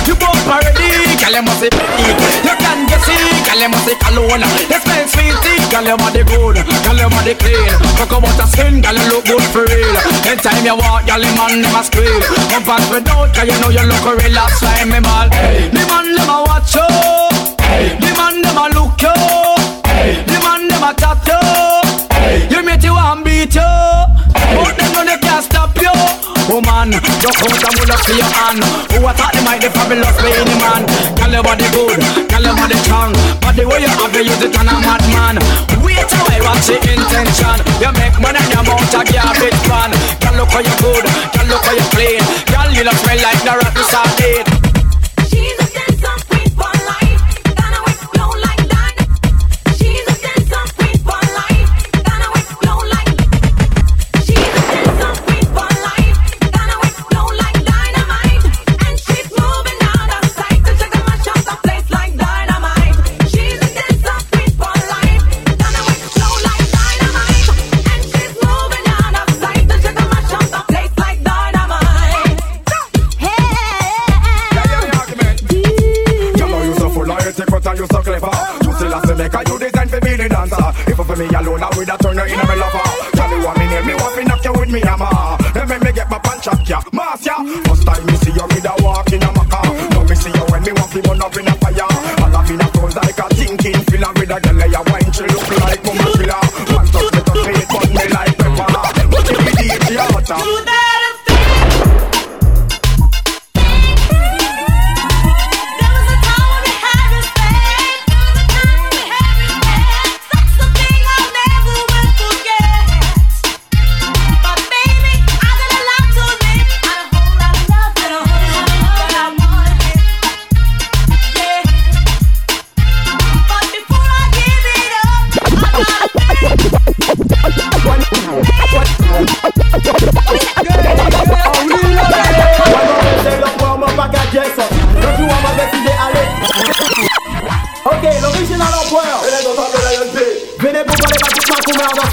[0.02, 4.78] you both parody, tell them must you can get see, tell them must cologne, you
[4.82, 5.38] smell sweet,
[5.70, 9.24] tell them body good, tell them body clean, talk about the skin, tell them look
[9.30, 9.94] good for real.
[10.26, 12.18] Anytime you walk, tell them man a squeal,
[12.50, 14.18] come pass without, cause you know you look real.
[14.26, 15.30] relaxed like me man.
[15.70, 16.90] The man a watch you,
[18.02, 19.14] the man a look you,
[20.26, 24.11] the man a chat you, you meet you and beat you.
[24.52, 25.92] But them know they can't stop you.
[26.50, 28.60] Woman, oh just hold and pull up to your hand.
[28.92, 30.82] Who thought them might they probably lost me in the man.
[31.16, 33.14] Girl, your body good, girl, your body strong.
[33.40, 35.38] But the way you have it, use it on a madman.
[35.80, 37.56] Wait a while, what's the intention?
[37.78, 39.90] You make money and you mount a garbage man.
[40.18, 42.22] Girl, look how you good, girl, look how you clean.
[42.50, 44.81] Girl, you look smell like the rotten sardine.
[79.22, 80.66] Make a you design for me the dancer.
[80.90, 82.86] If for me alone, I would have turned her in a me lover.
[83.14, 85.38] Tell me what me name, me want to knock you with me hammer.
[85.54, 87.36] Then make me get my punch up, yeah, mass ya.
[87.70, 89.60] First time me see you, me da walk in a maca.
[89.94, 91.86] Now me see you when me walk, me burn up in a fire.
[92.22, 95.12] All up in a clothes like a thinking filler with a girl like a wine,
[95.12, 96.01] she look like mama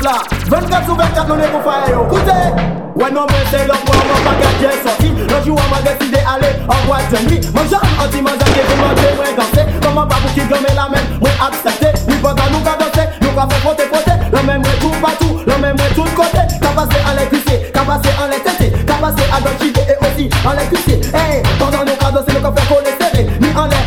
[0.10, 0.22] là.
[0.48, 2.06] 24 sur 24, nous est pour faire yo.
[2.06, 2.80] Écoutez.
[2.96, 5.08] Ouais non mais c'est l'empereur, mon bagage j'ai sorti.
[5.16, 8.76] Le jour on m'a décidé d'aller en boîte de nuit Mon genre anti-mandat qui est
[8.76, 9.66] manger, moi danser.
[9.82, 13.30] Comment pas pour qui gomme la même, moi accepter Oui pendant nous qu'à danser, nous
[13.32, 14.18] qu'à faire frotter frotter.
[14.34, 16.44] Le même moi tout partout, le même moi tout côté.
[16.60, 18.68] Capacité en l'électricité, capacité en l'électricité.
[18.84, 21.00] Capacité à gauche et aussi en l'électricité.
[21.16, 23.84] Hey, pendant nous qu'à danser, nous qu'à faire coller serré Ni en l'air,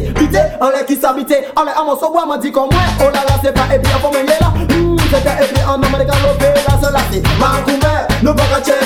[0.00, 2.68] moins qu'habiter Bité, en l'air qui s'habiter En l'air à mon sobois m'a dit comme
[2.70, 4.52] moi Oh là là c'est pas et bien faut me là.
[4.74, 8.42] Hum, C'était et bien en homme de galopé là cela c'est Ma coumé, nous pas
[8.54, 8.76] qu'à tirer.
[8.80, 8.85] ça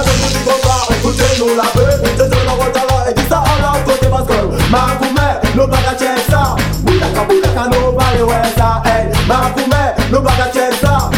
[0.00, 3.28] la je vous dis comme ça, écoutez-nous la paix C'est ce qu'on retala et dit
[3.28, 8.22] ça en la côté parce que Makoumé, nous baga tchèk sa Boulaka, boulaka, nous bale
[8.24, 11.10] wè sa Hey, Makoumé, nous baga tchèk sa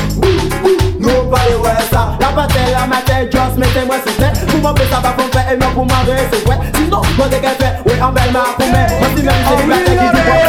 [1.00, 4.74] Nou bale wè sa La patè, la matè, just metè mwen sou tè Pou mwen
[4.74, 7.30] pè sa pa pou mwen fè, e mwen pou mwen re se wè Sinon, mwen
[7.34, 10.40] deke fè, wè an bel Makoumé Mwen si mèm, jè di patè ki di wè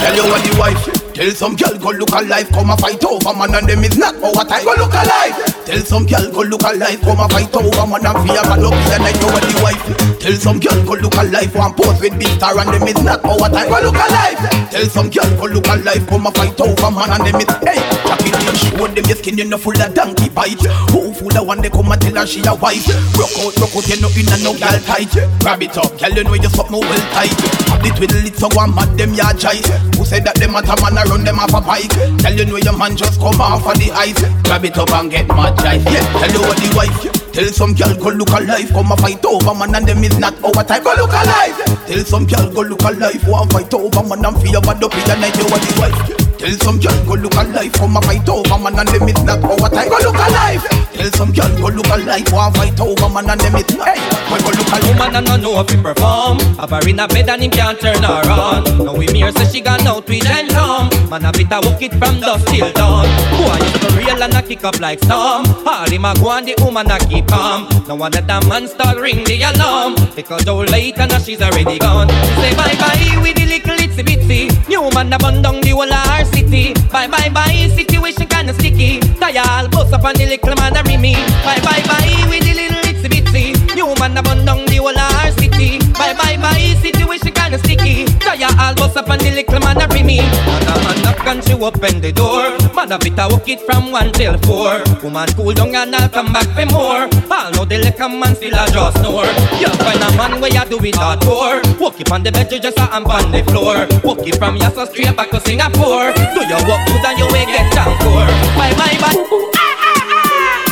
[0.00, 3.34] Tell you what the wife Tell some girl go look alive Come a fight over
[3.34, 6.42] man and them is not But what I go look alive Tell some girl go
[6.42, 9.42] look alive, come a fight over man and fear man up and I know what
[9.42, 9.82] the wife.
[10.22, 13.18] Tell some girl go look alive, one pose with big star and them is not
[13.26, 13.66] our time.
[13.66, 14.38] Go look alive.
[14.70, 17.82] Tell some girl go look alive, come a fight over man and them is hey.
[18.06, 20.62] Jacket them show them your skin you know full of donkey bite.
[20.94, 22.86] Who full of one they come and tell her she a wife.
[23.18, 25.10] Rock out, rock out, you know in a no girl tight.
[25.42, 27.34] Grab it up, girl you know you suck me well tight.
[27.74, 29.66] Have the twiddle it so one mad them ya jive.
[29.98, 31.90] Who said that them a man a run them off a bike?
[32.22, 34.22] Tell you know your man just come off of the ice.
[34.46, 35.84] Grab it up and get mad jive.
[35.84, 37.32] Yeah, tell you what the wife.
[37.32, 40.34] Tell some girl go look alive, come a fight over man and them is not
[40.42, 40.82] our time.
[40.82, 41.56] Go look alive.
[41.86, 45.04] Tell some girl go look alive, want fight over man and feel bad up in
[45.04, 45.36] the night.
[45.36, 46.25] You what the wife.
[46.38, 49.42] Tell some girl go look alive, come a fight over man and them is not
[49.42, 49.88] our time.
[49.88, 50.62] Go look alive.
[50.92, 53.88] Tell some girl go look alive, want fight over man and them is not.
[53.88, 54.98] Hey, we go look alive.
[54.98, 56.38] Woman and no know if he perform.
[56.60, 58.84] Have her in a bed and him can't turn her on.
[58.84, 61.80] Now we mirror say she gone out with and come Man a bit a walk
[61.80, 63.08] it from dusk till dawn.
[63.32, 65.46] Boy used to real and a kick up like storm.
[65.66, 67.66] All him a go and the woman a keep calm.
[67.88, 69.96] Now one that the man start ring the alarm.
[70.14, 72.08] Because though late and now she's already gone.
[72.08, 75.70] She say bye bye with the little itsy bitsy New man a bun down the
[75.70, 76.74] whole of our city.
[76.92, 79.00] Bye bye bye situation kinda sticky.
[79.20, 81.14] Dial bust up on the little man a me.
[81.44, 83.74] Bye bye bye with the little itsy bitsy.
[83.74, 85.78] New man a bun the whole of our city.
[85.98, 87.25] Bye bye bye situation
[87.56, 90.18] kinda sticky Tire all bust up on the little man a me.
[90.20, 92.56] And a man knock and she open the door.
[92.74, 94.82] Man a bit a walk it from one till four.
[95.02, 97.08] Woman cool down and I'll come back for more.
[97.30, 99.26] All know the little man still a just snore.
[99.60, 101.62] You find a man where you do it all for.
[101.80, 103.86] Walk it on the bed, you just a amp on the floor.
[104.04, 106.12] Walk it from Yasa straight back to Singapore.
[106.12, 108.26] Do your walk good and you will get down for.
[108.58, 109.14] Bye bye bye.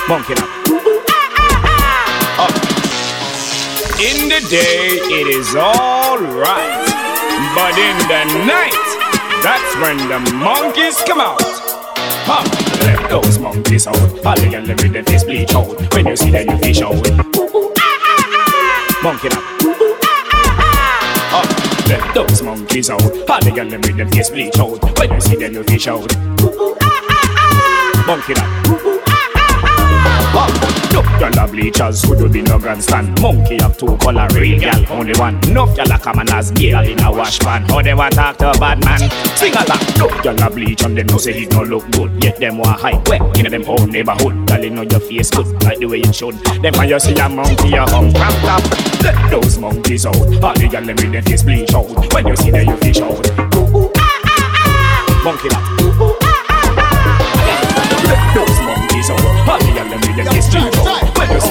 [0.08, 0.34] Monkey.
[0.34, 0.83] Up.
[4.04, 6.84] In the day, it is alright.
[7.56, 8.76] But in the night,
[9.42, 11.40] that's when the monkeys come out.
[12.28, 12.44] Huh.
[12.84, 13.96] Let those monkeys out.
[13.96, 15.80] All the girls with the face bleach out.
[15.94, 16.92] When you see them, you fish out.
[19.02, 19.40] Monkey now.
[21.32, 21.46] Huh.
[21.88, 23.00] Let those monkeys out.
[23.00, 24.82] All the girls with the face bleach out.
[24.98, 26.14] When you see them, you fish out.
[28.06, 28.64] Monkey now.
[30.94, 33.20] Look, y'all are bleachers who do be no grandstand.
[33.20, 35.36] Monkey have two color, real gal only one.
[35.48, 37.62] Enough y'all are common as girl in a wash pan.
[37.64, 39.00] How they want talk to a bad man?
[39.36, 39.82] Sing along.
[39.98, 42.22] Look, y'all are bleach and them know say he no look good.
[42.22, 44.34] Yet them want hide where in them own neighborhood.
[44.64, 46.36] You know your face good like the way it should.
[46.62, 48.62] Then when you see a monkey, you hung from top.
[49.02, 50.16] Let those monkeys out.
[50.16, 52.14] All the y'all them with their face bleach out.
[52.14, 53.20] When you see them, you fish out.
[55.22, 55.64] Monkey that.
[58.08, 59.20] Let those monkeys out.
[59.48, 60.73] All the y'all them with their face bleach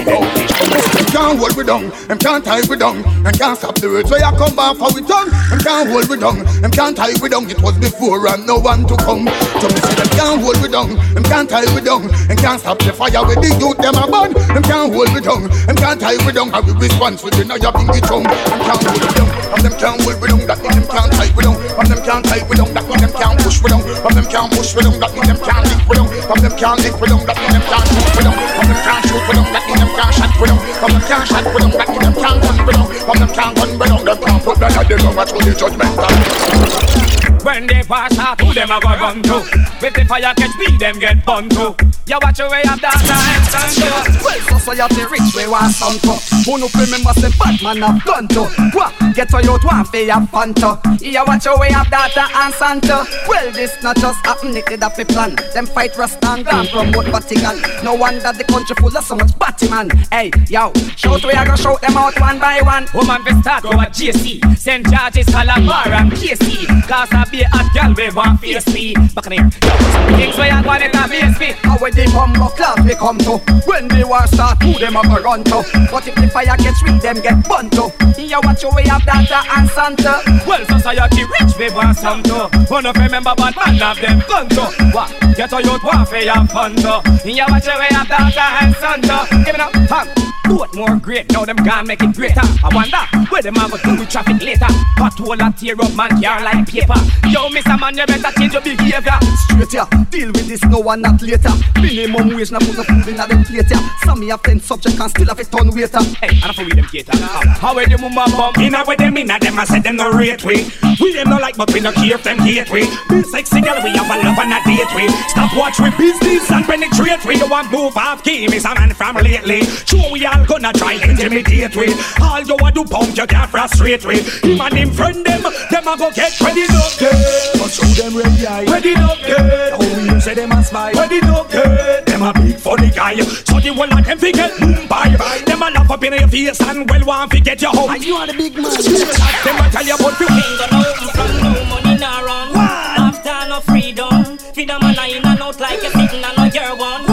[0.03, 4.09] can't hold we down, them can't tie we down, them can't stop the words.
[4.09, 7.13] So you come back for we tongue, them can't hold we down, them can't tie
[7.21, 7.45] we down.
[7.49, 9.29] It was before and no one to come.
[9.61, 12.59] So me say them can't hold we down, them can't tie we down, them can't
[12.59, 14.33] stop the fire with the youth them a burn.
[14.33, 16.49] Them can't hold we down, them can't tie we down.
[16.53, 18.25] And we response with the you pinky tongue.
[18.25, 20.41] Them can't hold we down, and them can't hold we down.
[20.49, 22.69] That mean them can't tie we down, and them can't tie we down.
[22.73, 24.97] That mean them can't push we down, and them can't push we down.
[24.97, 27.21] That mean them can't lick we down, and them can't lick we down.
[27.29, 29.62] That mean them can't shoot we down, and them can't shoot we down.
[30.03, 31.73] Them can't shot we down, and them can't we down.
[31.73, 34.03] That mean them can't gun we down, and them can't gun we down.
[34.03, 35.15] Them can't put that at the gun.
[35.15, 37.22] Watch for the judgment.
[37.43, 39.35] When they pass out, who them a go run to?
[39.81, 41.75] With the fire catch me, them get bun to.
[42.07, 46.15] You watch your way up that time, stand Well, society rich, we want some to.
[46.47, 48.43] Who no remember say bad man have done to?
[48.71, 48.95] What?
[49.13, 50.79] Get to you to one for your fun to.
[51.01, 53.03] You watch your way up that uh, and Santa.
[53.27, 55.35] Well, this not just happen, it did have a plan.
[55.53, 57.59] Them fight Rasta and Gram promote Vatican.
[57.83, 59.89] No wonder the country full of so much batty man.
[60.11, 62.87] Hey, yo, shout we are gonna shout them out one by one.
[62.93, 64.85] Woman be start go at JC St.
[64.87, 69.33] George's, Calabar and KC Cause I be a girl we want face me Back in
[69.33, 72.47] here Yo, some things where you want it a face me How when the bumbo
[72.53, 73.41] class we come to.
[73.65, 75.65] When the war start, who them a run to?
[75.89, 77.89] But if the fire gets weak, them get burnt to.
[78.21, 80.21] You watch your way up data and Santa.
[80.45, 84.47] Well, society rich we want some too One of remember bad man have them gun
[84.49, 84.63] to.
[84.93, 85.09] What?
[85.35, 89.27] Get a youth for your fun to You watch your way up data and Santa.
[89.43, 92.41] Give me now, hand do it more great, now them gone make it greater.
[92.63, 94.67] I wonder where them a go do with traffic later.
[94.97, 96.99] Patrol a tear up man car like paper.
[97.29, 97.79] Yo, Mr.
[97.79, 99.17] Man, you better change your behavior.
[99.49, 103.07] Straight here, deal with this no one not later Minimum wage, na put the food
[103.07, 105.69] in a them plate here Some me have ten subject and still have a ton
[105.73, 107.17] waiter Hey, and for we them cater.
[107.61, 108.53] How where the mumma bum?
[108.61, 110.69] Inna with them, inna them, I said them no rate we.
[110.99, 112.85] We them no like, but we no care if them hate we.
[113.09, 115.09] Be sexy girl, we have a love and a date we.
[115.29, 117.35] Stop watch we business and penetrate we.
[117.37, 119.61] You want move off game is a man from lately.
[119.85, 121.93] Sure we all gonna try intimidate we.
[122.21, 124.19] All you a do pump, you can't frustrate we.
[124.19, 127.59] Him and him friend them, them a go get ready up dead.
[127.59, 128.65] But show them ready eye.
[128.65, 129.71] Ready up dead.
[129.73, 130.93] How we say them a smile.
[130.93, 132.05] Ready up dead.
[132.05, 133.19] Them a big funny guy.
[133.19, 135.45] So the whole of them forget Mumbai.
[135.45, 137.95] Them a laugh up in your face and well want to get your home.
[138.01, 138.63] You are the big man.
[138.63, 140.27] Them a tell you about you.
[140.29, 142.55] Ain't gonna open from no money nah run.
[142.55, 146.75] After no freedom, freedom and I in and out like a sitting and no year
[146.75, 147.12] one.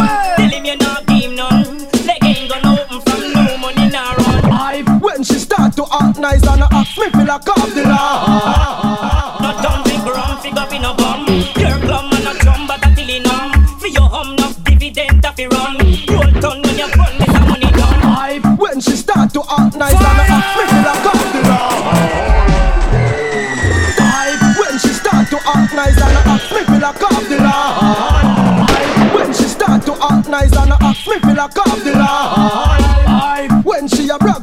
[5.01, 9.51] When she start to act nice and act me feel like off the law No
[9.63, 11.27] dumb big run, figure in a bum.
[11.57, 13.53] Your and a drum, but a tilly numb.
[13.79, 15.77] For your hum, no dividend run.
[16.09, 18.01] Roll ton when you run, this a money done.
[18.05, 21.71] I, when she start to act nice and act me feel like off the law
[24.61, 29.33] when she start to act nice and act me feel like off the law when
[29.33, 32.80] she start to act nice and act me feel like off the law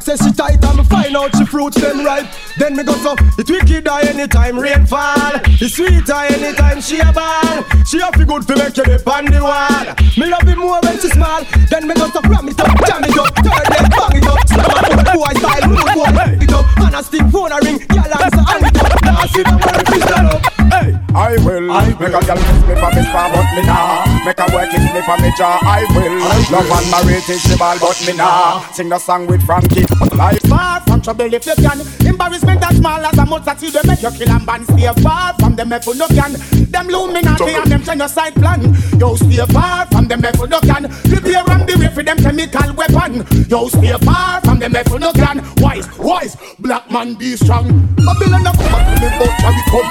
[0.08, 2.28] say she tight and me find out she fruits them ripe.
[2.58, 7.00] Then me go so it wicked eye anytime rain fall It sweet eye anytime she
[7.00, 7.64] a ball.
[7.84, 9.88] She a fi good fi make you dip on the wall.
[10.16, 11.44] Me love it more when she small.
[11.70, 14.40] Then me go so ram it up, jam it up, turn it, bang it up.
[14.48, 16.66] Slam it up, boy style, move boy, pick it up.
[16.80, 19.04] And a stick phone a ring, gyal answer and it up.
[19.04, 20.42] Now see them when fish that up.
[20.72, 21.72] Hey, I will.
[21.72, 24.07] I make a girl kiss me for me spa, but me nah.
[24.28, 26.20] Make a boy kiss me I me jaw, I will.
[26.52, 28.60] Love and marriage is the ball, but me nah.
[28.76, 29.88] Sing the song with Frankie.
[30.18, 31.80] Life far from trouble if you can.
[32.06, 34.66] Embarrassment as small as a seed, they make you kill and ban.
[34.66, 36.34] Stay far from them if you no can.
[36.68, 38.76] Them Illuminati and them genocide plan.
[39.00, 40.92] Yo, stay far from them if you no can.
[41.08, 43.24] Prepare and be ready for them chemical weapon.
[43.48, 45.40] Yo, stay far from them if you no can.
[45.64, 47.64] Wise, wise, black man be strong.
[47.96, 49.88] Babylon a come and me about how we come.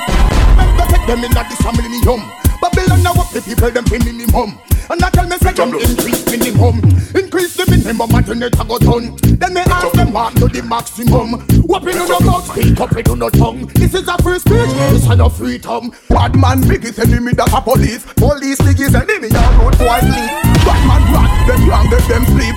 [0.60, 2.45] Remember take them in at this millennium.
[2.76, 4.58] Babylon now up the people them pay minimum.
[4.88, 6.78] And I tell me say them increase minimum.
[7.14, 9.16] Increase the minimum and then it a go done.
[9.38, 11.42] Then me ask them what to the maximum.
[11.66, 13.66] We do no mouth, speak up, we do no tongue.
[13.74, 15.92] This is a free speech, this is no freedom.
[16.08, 18.04] Bad man biggest enemy that a police.
[18.14, 20.30] Police biggest enemy, y'all road boy sleep.
[20.62, 22.56] Bad man rat, them wrong, let them sleep.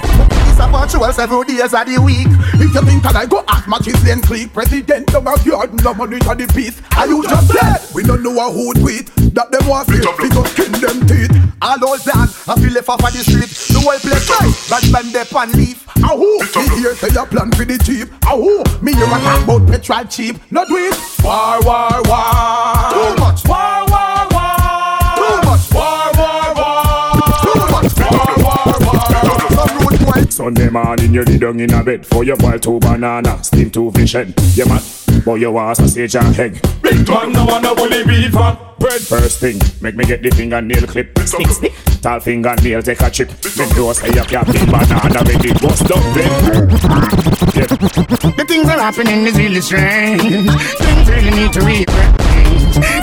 [0.49, 2.29] It's a virtual several days of the week.
[2.61, 4.51] If you think that I go ask matches then click.
[4.53, 6.81] President don't have yard, no money to the peace.
[6.97, 7.81] Are you just dead?
[7.95, 9.07] We don't know a who tweet.
[9.33, 11.31] That them want to because skin them teeth.
[11.61, 13.49] All those that I feel left off of the street.
[13.49, 14.53] The whole place right.
[14.69, 15.85] Bad man they pan leaf.
[16.03, 16.39] Ah who?
[16.39, 18.09] Me here say a plan for the cheap.
[18.25, 18.63] Ah who?
[18.83, 20.35] Me here a talk about petrol cheap.
[20.51, 20.95] Not do it.
[21.23, 22.91] War, war, war.
[22.91, 23.45] Too much.
[23.47, 24.57] War, war, war.
[25.19, 25.65] Too much.
[25.71, 27.21] War, war, war.
[27.43, 27.93] Too much.
[28.01, 28.99] War, war, war.
[29.53, 30.21] Some rude boy.
[30.29, 33.91] Sunday morning you lay down in a bed For your boil two banana, steam two
[33.91, 34.81] fish head Yeah man,
[35.23, 39.01] boy you want sausage and egg Big man no wanna bully beef and bread.
[39.01, 41.17] First thing, make me get the fingernail clip.
[41.19, 43.29] Stick stick Tall fingernail take a chip.
[43.57, 43.65] Me.
[43.75, 46.67] know say you can't be banana Make it bust down then
[48.37, 50.21] The things that happening is really strange.
[50.21, 52.28] Things really need to rearrange.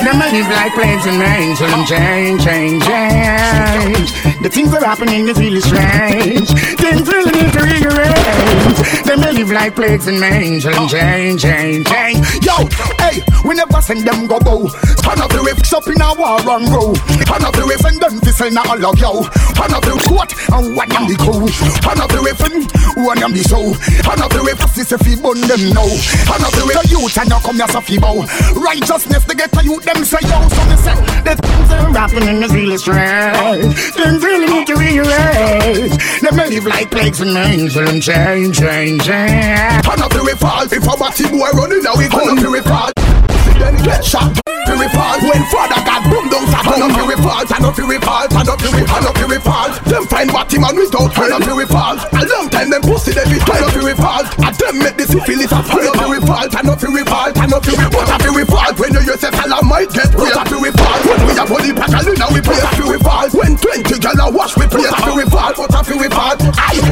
[0.07, 4.11] Them a live like planes and rain, so them change, change, change.
[4.42, 6.49] The things that happening is really strange.
[6.78, 8.78] Things really need to rearrange.
[9.03, 12.18] Them a live like plagues and rain, so them change, change, change.
[12.42, 12.55] Yo,
[13.03, 14.66] hey, we never send them go bow.
[15.03, 16.94] Turn up the whips up in a war and go.
[17.26, 19.22] Turn up the whip and to sell now all of yo.
[19.55, 21.47] Turn up the coat and one them the go.
[21.78, 22.66] Turn up the whip and
[23.07, 23.70] one them the show.
[24.03, 25.86] Turn up the whip, this if you bun them now.
[26.26, 28.26] Turn up the whip, the youth and now come so fi bow.
[28.59, 30.49] Righteousness, they get the youth them say yo.
[30.49, 33.76] So me say, the things that happening is really strange.
[33.95, 36.20] Things really need to rearrange.
[36.22, 39.84] Them a live like plagues and so them change, change, change.
[39.84, 40.64] Turn up the fall.
[40.64, 43.16] If a batty boy running now, we turn up the fall.
[43.67, 44.31] Then get shot.
[44.47, 45.19] The whip fall.
[45.27, 47.43] When father got boom down, fat turn up the whip fall.
[47.43, 48.27] Turn up the whip fall.
[48.31, 49.43] Turn up the whip, up the whip.
[49.87, 51.99] Them find batty man without turn up the whip fall.
[51.99, 54.23] A long time them pussy they be turn up the whip fall.
[54.23, 56.47] And them make the syphilis a turn up the whip fall.
[56.47, 57.31] Turn up the whip fall.
[57.35, 57.91] Turn up the whip.
[57.91, 58.47] What up the whip?
[58.79, 60.99] When you yourself I might get What up the whip fall?
[61.07, 63.27] When we have body pack and now we play up the whip fall.
[63.31, 65.55] When twenty gal a wash we play up the whip fall.
[65.55, 66.35] What up the whip fall?
[66.59, 66.83] Aye,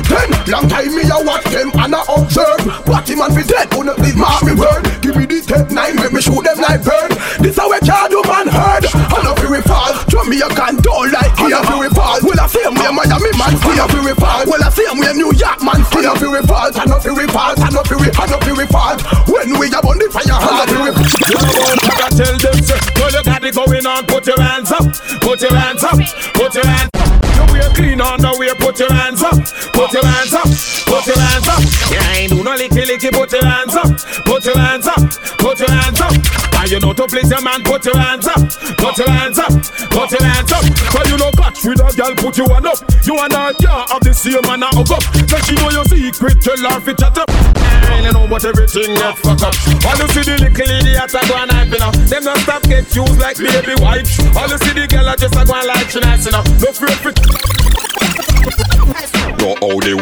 [0.51, 2.63] long time me a watch them and I observe.
[2.87, 4.87] Batty man be dead, not please mark me word.
[5.03, 7.13] Give me the tape nine, make me shoot them like bird.
[7.45, 8.89] This how we can't do man heard.
[8.89, 9.93] And up we fall.
[10.09, 12.19] Show me a can don't like here we fall.
[12.25, 14.49] Well I see me Miami man up we fall.
[14.49, 16.73] Well I see me New York man up we fall.
[16.73, 17.53] Turn up we fall.
[17.55, 18.97] Turn up we turn up we fall.
[19.29, 22.57] When we are on the fire, hand up we I tell them,
[22.97, 24.87] well, you got it going on, put your hands up,
[25.21, 25.99] put your hands up,
[26.35, 27.09] put your hands up.
[27.35, 29.37] You wear clean on the way, put your hands up,
[29.73, 30.49] put your hands up,
[30.87, 31.63] put your hands up.
[31.91, 33.91] Yeah, I ain't do no licky licky, put your hands up,
[34.25, 35.03] put your hands up,
[35.39, 36.54] put your hands up.
[36.65, 38.41] And you know to please your man, put your hands up,
[38.81, 39.53] put your hands up,
[39.93, 40.65] put your hands up.
[40.89, 42.81] Cause you know catch with a girl, put you one up.
[43.05, 45.05] You and her can't have the same man hug up.
[45.13, 47.29] Then she know your secret, tell her fi chat up.
[47.29, 49.53] I know but everything get fucked up.
[49.85, 51.93] All you see the little idiot a go and hype, you know.
[52.09, 54.17] Them don't stop get used like baby wipes.
[54.33, 56.41] All you see the girl a just a go and like she nice, you know.
[56.65, 57.13] No fear for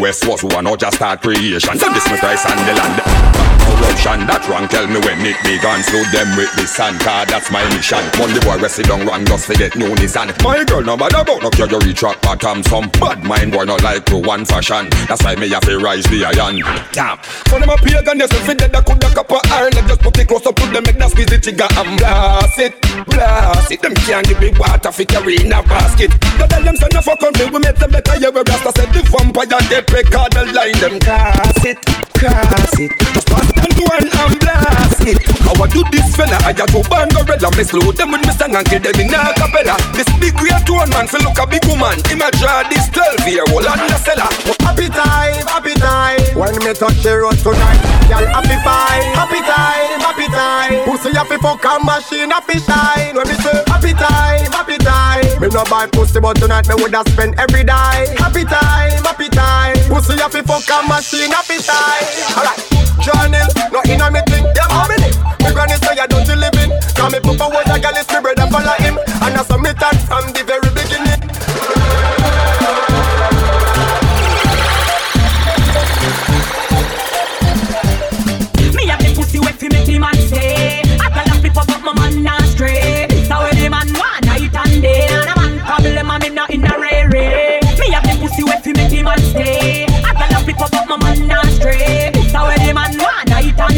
[0.02, 1.78] West was one or just start creation.
[1.78, 3.52] Then this my Christ and the land.
[3.62, 4.66] Corruption that wrong.
[4.66, 5.78] Tell me when it began.
[5.86, 7.30] Slow them with the sand card.
[7.30, 8.02] That's my mission.
[8.18, 9.22] Monday boy rest it down wrong.
[9.22, 10.34] Just forget no Nissan.
[10.42, 12.66] My girl no bother about no care you reach rock bottom.
[12.66, 14.90] Some bad mind boy not like to one fashion.
[15.06, 16.58] That's why me have to rise the iron.
[16.90, 17.22] Damn.
[17.46, 19.70] So them a pagan yes if it dead I could a cup of iron.
[19.86, 22.74] Just put it close up to them make that squeeze the trigger and blast it,
[23.06, 23.78] blast it.
[23.78, 26.10] Them can't give me water fi carry in a basket.
[26.42, 27.46] Go tell them send a fuck on me.
[27.54, 28.18] We make them better.
[28.18, 31.78] Yeah we rasta said the vampire get record the line them cross it,
[32.16, 32.90] cross it.
[33.12, 35.20] Just pass them to one and blast it.
[35.44, 36.40] How I do this fella?
[36.48, 37.52] I just go bang gorilla.
[37.52, 39.76] Me slow them with me song and kill them in a capella.
[39.92, 42.00] This big great one man feel look a big woman.
[42.08, 44.28] Imagine this 12 year old and the seller.
[44.64, 46.24] Happy time, happy time.
[46.32, 49.12] When me touch the road tonight, girl happy fine.
[49.12, 50.88] Happy time, happy time.
[50.88, 53.12] Pussy happy fuck and machine happy shine.
[53.12, 55.21] When me say happy time, happy time.
[55.42, 58.14] Me no buy pussy but tonight me woulda spend every day.
[58.14, 59.74] Happy time, happy time.
[59.90, 62.06] Pussy happy fuck and machine happy time.
[62.38, 62.62] Alright,
[63.02, 63.42] journey,
[63.74, 64.46] no inna me thing.
[64.54, 65.18] Yeah, mommy live.
[65.42, 66.70] Me granny say I don't living.
[66.94, 69.98] Cause me papa was a gal is me brother follow him, and I submit that
[70.06, 70.41] from the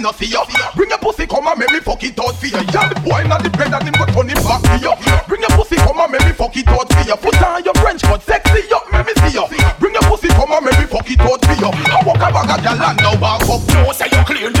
[0.00, 0.40] him no see you.
[0.74, 2.64] Bring your pussy, come and make me fuck it out for you.
[2.72, 4.92] Yeah, the boy not the bread and him go turn him back for you.
[5.28, 7.16] Bring your pussy, come and make me fuck it out for you.
[7.16, 9.44] Put on your French but sexy, yo, make me see you.
[9.78, 11.70] Bring your pussy, come and make me fuck it out for you.
[11.92, 13.60] I walk a bag of gal and now back up.
[13.68, 14.52] No say you clean,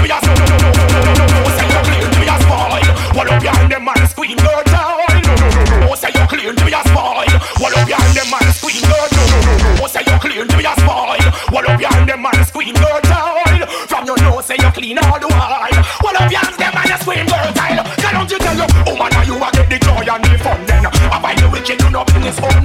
[22.30, 22.59] you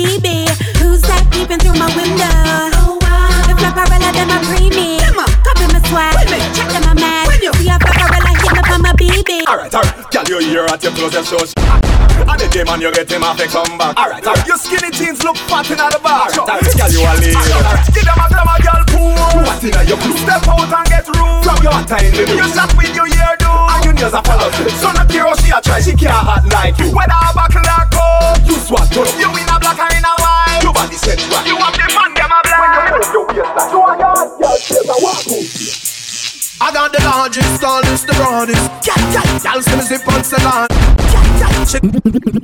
[0.00, 0.48] BB.
[0.80, 2.24] Who's that peeping through my window?
[2.80, 3.44] Oh wow.
[3.44, 5.16] The flopperella, them a premium.
[5.44, 6.16] Copy my swag.
[6.56, 7.28] Check them a mad.
[7.36, 9.44] See a flopperella hit me on my BB.
[9.44, 11.52] Alright, alright, girl, you here at your closest shows.
[11.56, 13.96] And the day man, you get him off a come back.
[14.00, 16.32] Alright, alright, your skinny jeans look fat in the bar.
[16.32, 17.36] Alright, alright, girl, you a lead.
[17.36, 19.44] Alright, give them a glamour, girl, cool.
[19.44, 20.16] What in your crew?
[20.16, 21.44] Step out and get room.
[21.44, 22.40] From your time, baby.
[22.40, 23.52] You shot with your ear, do.
[23.52, 24.48] And your nails are follow.
[24.80, 26.88] So not care how she a try, she can't hot like you.
[26.88, 27.68] Whether a buckle
[37.30, 38.66] largest, tallest, the broadest.
[38.82, 40.66] Cat, cat, y'all see me zip on salon.
[41.14, 41.84] Cat, cat, chick,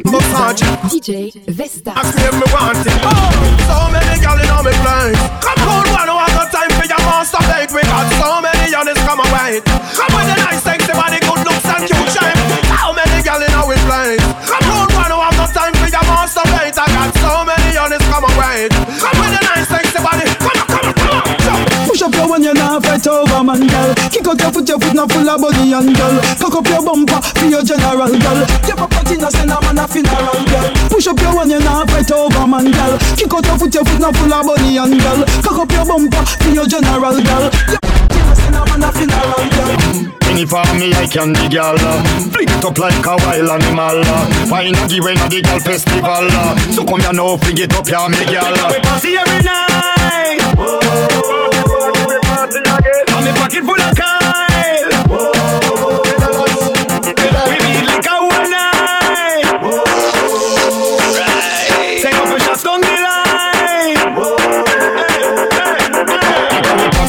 [0.07, 0.62] massage.
[0.87, 1.97] DJ Vestaxx.
[1.97, 2.95] I claim me want it.
[3.03, 3.34] Oh,
[3.66, 5.18] so many gal in all me place.
[5.43, 7.74] Come on, one who have time for your master date.
[7.74, 9.64] We got so many honest come and wait.
[9.99, 10.36] Come with
[22.97, 23.95] you not fight over, man, girl.
[24.11, 26.17] Kick out your foot, your foot not full of body and girl.
[26.41, 28.41] Cock up your bumper for your general, girl.
[28.67, 30.71] Your papa tina send a man a funeral, girl.
[30.89, 32.99] Push up your one, you not fight over, man, girl.
[33.17, 35.21] Kick out your foot, your foot not full of body and girl.
[35.43, 37.45] Cock up your bumper for your general, girl.
[37.69, 39.73] Your papa tina send a man a funeral, girl.
[40.27, 41.77] Any for me, I can the gal.
[42.33, 44.01] Flick it up like a wild animal.
[44.05, 44.49] Uh.
[44.49, 46.29] Why not give when the gal festival?
[46.33, 46.57] Uh.
[46.73, 48.53] So come here now, flick it up, yeah, me gal.
[48.73, 51.16] We party every night.
[52.55, 54.26] And me pocket full of Kyle.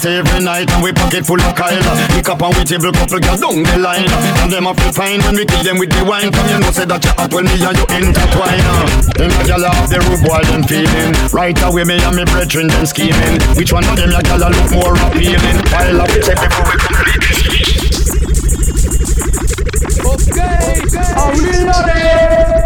[0.07, 1.81] Every night and we pocket full of Kyle.
[2.15, 4.07] Pick up and we table couple girls down the line.
[4.41, 6.31] And them have to find when we kill them with the wine.
[6.31, 8.63] Come you know say that you hot when me and you intertwine.
[9.19, 11.11] Them a gyal off the roof while them feeling.
[11.31, 13.41] Right away me and me brethren them scheming.
[13.57, 15.57] Which one of them a gyal a look more appealing?
[15.73, 17.57] While I check before we complete this.
[20.07, 20.87] Okay,
[21.17, 22.56] are we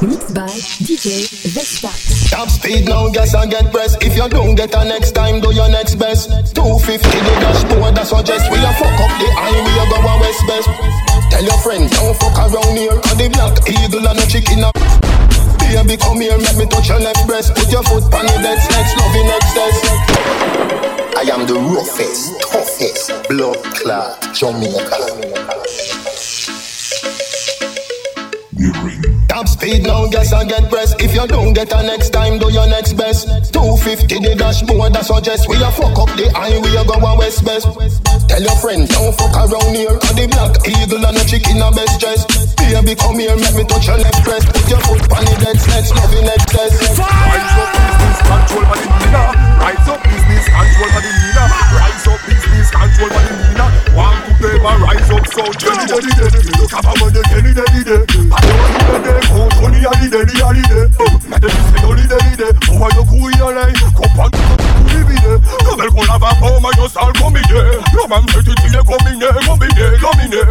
[0.00, 0.48] Mixed by
[0.80, 2.32] DJ Vestaxx.
[2.32, 4.02] Top speed now, guess I get pressed.
[4.02, 6.56] If you don't get a next time, do your next best.
[6.56, 10.68] 250 the dashboard, that's suggest we a fuck up the highway, go a west best.
[11.28, 12.96] Tell your friends, don't fuck around here.
[12.96, 14.72] Cause the black eagle and the chicken up.
[15.68, 17.52] Baby, come here, let me touch your left breast.
[17.52, 19.76] Put your foot on the dead next, love in excess.
[21.12, 25.20] I am the roughest, toughest, blood clot Jamaica.
[29.30, 30.92] Top speed now, guess I get press.
[30.98, 33.54] If you don't get a next time, do your next best.
[33.54, 37.70] 250 the dashboard, that suggest we a fuck up the highway, go a west best.
[38.28, 39.94] Tell your friend, don't fuck around here.
[40.02, 42.26] Cause the black eagle and the chicken a best dress.
[42.60, 44.46] Baby, come here, let me touch your left breast.
[44.52, 46.76] Put your foot on the dead love in excess.
[46.96, 49.22] Rise up business control for the Nina.
[49.60, 51.44] Rise up business control for the Nina.
[51.76, 53.66] Rise up business control for the Nina.
[53.92, 56.40] One to them rise up so jelly jelly jelly.
[56.56, 58.06] Look up the jelly jelly jelly.
[58.32, 60.88] I don't want to be cold, only a little jelly jelly jelly.
[61.26, 62.58] Not the business only jelly jelly.
[62.70, 63.76] Oh, I look who you like.
[63.92, 65.40] Come on, who you be there?
[65.40, 67.76] Come on, come on, come on, you start coming here.
[67.92, 70.50] Your man say it till you coming here, coming here, coming here.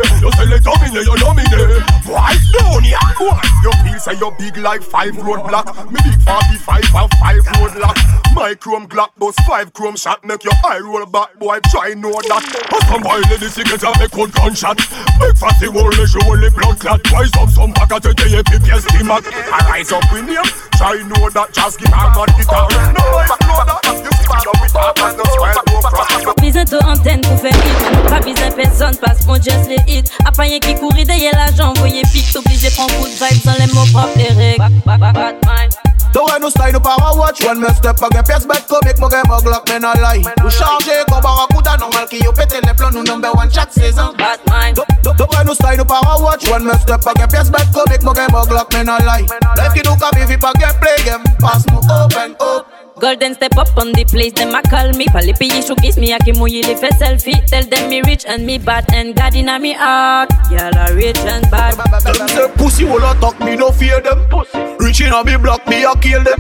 [2.10, 2.98] Why down here?
[3.18, 3.42] Why?
[3.62, 5.70] You feel say you big like five road block.
[5.92, 7.98] Me big 45 and five road lock.
[8.34, 11.60] My chrome glock those five chrome shot make your eye roll back, boy.
[11.70, 12.44] Try know that.
[12.70, 14.78] But some boy let the cigarette and make one gunshot.
[15.22, 17.06] Big fatty wall, show only blood clot.
[17.12, 19.22] Rise up some back at the day, PPS team I
[19.70, 20.46] rise up with him.
[20.82, 22.66] Try know that just give a god guitar.
[22.90, 23.86] No, I know that.
[24.02, 26.10] You stand up with a man, no swell, no cross.
[26.42, 30.44] Bientôt antenne pour faire hit Pas besoin personne parce qu'on just les hit A pas
[30.44, 33.86] rien qui courir derrière l'argent Voyez pique, obligé prendre coup de vibes dans les mots
[33.92, 35.74] propres et règles Bad mind.
[36.14, 37.42] The way nous style nous power watch.
[37.42, 40.24] When me step again pièce bête comique Moi game glock me no lie.
[40.44, 44.14] Nous charger comme Barracuda normal Qui yo pété les plans Nous number one chaque saison.
[44.18, 44.80] Bad mind.
[45.04, 46.48] The way nous style nous power watch.
[46.50, 49.26] When me step again pièce bête comique Moi game glock me no lie.
[49.58, 51.24] Life qui nous cap if it pas game play game.
[51.40, 55.06] Pass nous open up Golden step up on the place, them a call me.
[55.06, 57.40] Pas les pays showcase me, a qui mouille les fait selfie.
[57.48, 60.30] Tell them me rich and me bad and God in me heart.
[60.52, 61.76] Y'all are rich and bad.
[62.04, 64.28] Them say pussy will not talk me, no fear them.
[64.30, 64.60] Pussy.
[64.80, 66.40] Rich in a me block me, I kill them.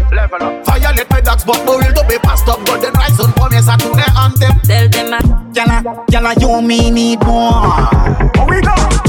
[0.65, 2.59] Violate my dogs, but me will to be passed up.
[2.65, 4.59] But then rise on for me, so to their anthem.
[4.63, 7.51] Tell them a Yalla, yalla, you me need more.
[7.51, 9.08] How we go?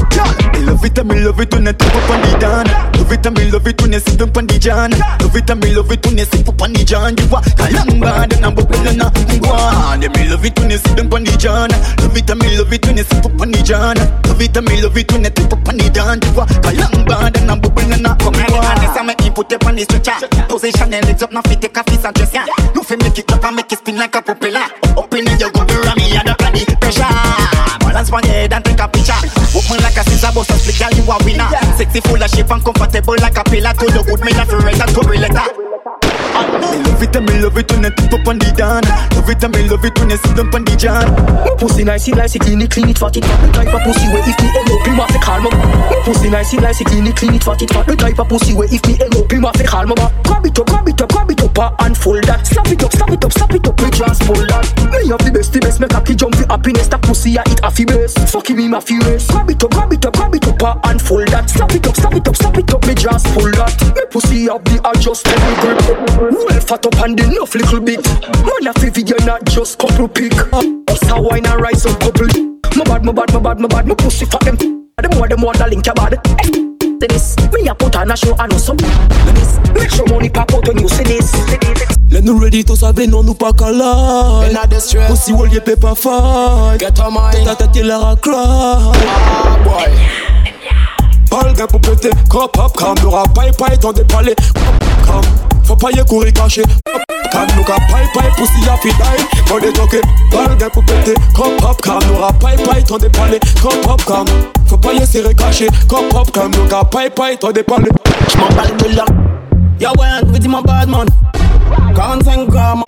[0.53, 3.11] Me love it and me love it when I tip up on the dan Love
[3.11, 5.59] it and me love it when I sit up on the jan Love it and
[5.63, 8.45] me love it when I sip up on the jan You are kalang bad and
[8.45, 11.69] I'm bubbling na ngwan Yeah, me love it when I sit up on the jan
[12.01, 13.97] Love it and me love it when I sip up on the jan
[14.27, 16.47] Love it and me love it when I tip up on the jan You are
[16.61, 19.83] kalang bad and I'm bubbling na Come here, ngwan and me input it on the
[19.83, 20.27] stretcher.
[20.47, 22.33] Position and lift up, now fit take a piece and dress.
[22.75, 24.65] No fi make it up and make it spin like a propeller.
[24.97, 27.81] Up in it, you go and up at the pressure.
[27.81, 29.40] Balance on your head and take a picture.
[29.71, 31.47] Open like a scissor, bust a split, girl, you a winner.
[31.77, 33.71] Sexy, full of shape and comfortable like a pillar.
[33.71, 35.80] To the good, me not fi write a story letter.
[37.01, 38.83] Love it and me love it when I tip up on the dan
[39.17, 42.07] Love it and me love it when I sit up on the jan pussy nice,
[42.07, 43.37] it nice, it clean it, clean it, fat it, fat.
[43.45, 45.49] The type of pussy where if me end up, him have to call me
[46.01, 47.85] pussy nice, it nice, it clean it, clean it, fat it, fat.
[47.85, 49.93] The type of pussy where if me end up, him have to call me.
[50.25, 52.47] Grab it up, grab it up, grab it up, uh, and fold that.
[52.47, 54.65] Slap it up, slap it up, slap it up, me transport that.
[54.89, 56.87] Me have the best, the best, make a kid jump for happiness.
[56.89, 58.17] That pussy I eat a fi best.
[58.33, 59.29] Fucking me, my furious.
[59.29, 61.45] Grab it up, grab it up, grab it up, uh, and fold that.
[61.45, 63.77] Slap it up, slap it up, slap it up, me just pull that.
[63.93, 65.77] Me pussy have the adjustable grip.
[66.41, 68.05] Well fat up and enough little bit.
[68.45, 70.33] Man a fi video, not just couple pick.
[70.33, 72.27] Us a wine and rise up couple.
[72.75, 74.57] My bad, my bad, my bad, my bad, my pussy fat them.
[74.57, 76.19] The more, the more the link your bad.
[77.01, 78.77] Say this, me a put on a show and no some.
[78.77, 81.33] This, make sure money pop out when you see this.
[82.11, 85.09] Let nous ready to saber non nous pas calage In a distress.
[85.09, 89.91] Aussi wall y'a pas fine Get on my Ta tête il a cry ah boy.
[91.29, 94.35] Parle gars pour péter Cop up cam N'aura paille paille ton dépalé
[95.05, 95.40] Cam Faut pas
[95.91, 96.63] y courir caché
[97.31, 100.01] Cam nous ka paille paille Pussy a fi die Mon détoqué
[100.31, 104.25] Parle gars pour péter Cop up cam N'aura paille paille ton dépalé up cam
[104.67, 107.89] Faut pas y serrer caché up cam Nous ka paille paille ton dépalé
[108.29, 109.05] J'm'emballe de là.
[109.79, 111.07] Yo, ouais, vous dis mon bad man.
[111.95, 112.83] 45 grammes.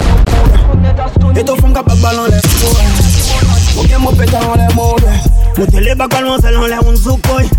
[1.36, 3.80] Et ton fond capable ballon les fous.
[3.80, 5.64] Ok, mon pétard en les mots.
[5.64, 7.50] Mon télé ballon, c'est dans les on zoukoy.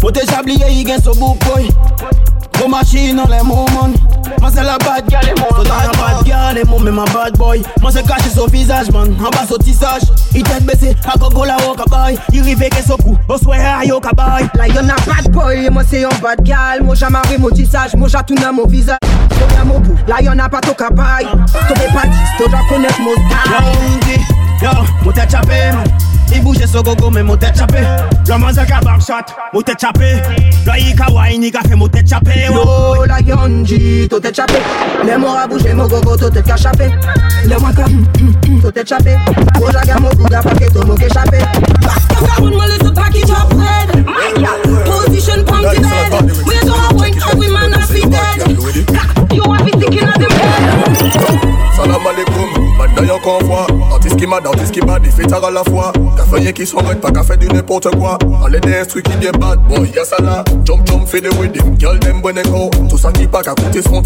[0.00, 1.68] Pour te chablier, il gagne ce boucoy.
[2.60, 3.90] Vos machines dans les moments.
[4.40, 6.90] Moi, c'est la bad gal et mon Toi, dans la bad gal et mon, mais
[6.90, 7.62] ma bad boy.
[7.80, 9.14] Moi, c'est caché son visage, man.
[9.20, 10.02] En bas, son tissage.
[10.34, 12.18] Il tête baissée, à gogo la au cabaye.
[12.32, 14.48] Il rive que son cou, au souhait à yo cabaye.
[14.54, 18.08] Là y'en a bad boy, moi c'est un bad gal Moi j'amarre mon tissage, moi
[18.08, 18.98] j'atourne mon visage
[19.30, 22.48] Moi y'a mon bout, là y'en a pas ton capaille Toi t'es pas 10, toi
[22.48, 24.22] dois connaître mon style
[24.60, 24.70] Yo,
[25.04, 25.84] mon tête chapé, man.
[26.34, 27.78] Il bouge son gogo, mais mon tête chapé.
[28.28, 30.22] Le man c'est qu'à backshot, mon tête chapé.
[30.66, 32.46] Là, il ka wine, il ka fait mon tête chapé.
[32.46, 34.54] Yo, la yonji, toi t'es chapé
[35.04, 36.90] Les mots à bouger, mon gogo, toi t'es qu'à chapé
[37.44, 37.84] Les mots qu'à,
[38.60, 39.16] toi t'es chapé
[39.58, 41.38] Moi j'agarde mon goût, pas que toi, mon qu'échappé
[42.40, 44.04] Moi le sopa qui drop red
[44.86, 46.46] Position pump the bed.
[46.46, 49.32] We don't have wine every man a fit dead.
[49.32, 52.43] You want me thinking of the bed Salam alaikum,
[53.04, 56.36] d'ailleurs qu'on voit Artiste qui mad, artiste qui il fait tard à la fois Café
[56.36, 58.18] rien qui s'en pas faire du n'importe quoi
[58.50, 61.98] les des instruits qui bad, bon y'a ça là Jump jump fait des rhythm, girl
[61.98, 62.70] them bonne go.
[62.88, 64.02] Tout ça qui pas qu'à coûter son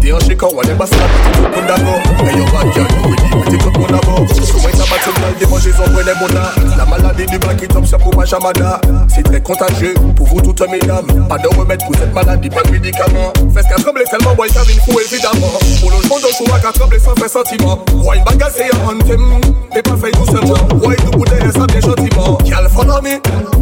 [0.00, 2.86] T'es un chic, on est pas ça, tout le monde d'accord Mais yo bad girl,
[2.90, 6.36] you ready, mettez tout le monde d'abord Comment ça bat tout mal, démangeaison, prenez mon
[6.36, 10.40] âme La maladie du bac qui tombe sur pour chamada C'est très contagieux, pour vous
[10.40, 13.32] toutes mesdames Pas de remède pour cette maladie, pas de médicaments.
[13.54, 15.52] Faites qu'à trembler tellement, boy, cabine fou évidemment.
[15.80, 17.78] Pour le fond de choix, qu'à trembler sans faire sentiment.
[17.94, 19.40] Wine bagal c'est un anthem,
[19.74, 20.54] mais pas fait doucement.
[20.82, 22.38] Wine du bout derrière ça bien gentiment.
[22.44, 23.20] Girl follow me,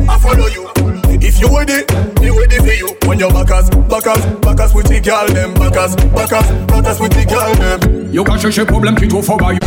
[0.09, 1.87] I follow you If you ready,
[2.21, 2.99] me ready for you.
[3.07, 7.55] When your backers, backers, backers with the girl them Backers, backers, backers with the girl
[7.55, 8.11] them.
[8.13, 9.61] Yo ka cherche problem ki tou fò ba yo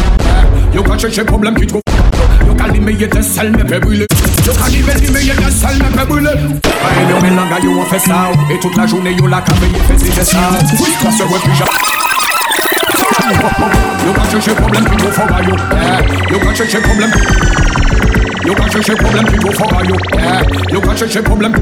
[0.75, 1.79] Yo ka chèche problem ki tro
[2.45, 4.05] Yo ka li meye te sel me pe brûle
[4.45, 8.31] Yo ka li me li meye te sel me yo langa yo an fè sa
[8.51, 10.51] Et toute la journée yo la veye fè si jè sa
[11.01, 11.67] Kwa se wè pi ja
[14.05, 15.55] Yo ka chèche problem ki tro fò ba yo
[16.31, 16.81] Yo ka chèche
[18.45, 19.95] problem Yo ka chèche problem ki tro fò ba yo
[20.71, 21.53] Yo ka chèche problem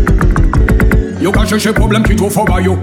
[1.23, 2.75] Yo ka chèche problem ki tro fò yo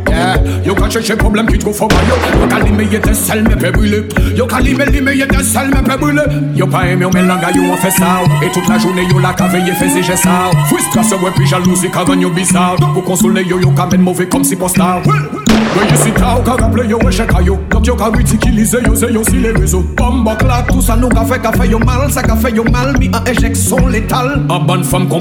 [0.74, 4.08] ka chèche problem ki tro fò yo ka li meye te sel me pe brûle
[4.34, 6.24] Yo ka li me li meye te sel me pe brûle
[6.56, 9.18] Yo pa eme yo men langa yo an fè sa Et toute la journée yo
[9.18, 12.30] la ka veye fè si jè sa Frustra se wè pi jalousi ka gan yo
[12.30, 16.56] bizar Pou konsole yo yo ka men mouve kom si postar Yo ta ou ka
[16.88, 17.56] yo we cheka yo
[17.96, 22.10] ka ritikilize yo yo si le rezo tout sa nou ka fe ka yo mal
[22.10, 25.18] Sa ka fe yo mal mi an ban femme ka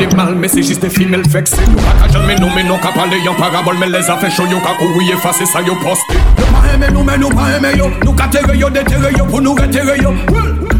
[0.00, 0.48] yo mal Mais
[0.98, 3.88] des femelles vexées Yo pa ka jamais non mais non ka parler en parabole Mais
[3.88, 6.02] les affaires chaud yo ka couru effacer ça yo poste
[6.38, 7.90] Yo pa aimé nous mais nous pa aimé yo.
[8.04, 9.24] Nous ka terre yo déterre yo.
[9.26, 10.12] Pour nous reterre yo?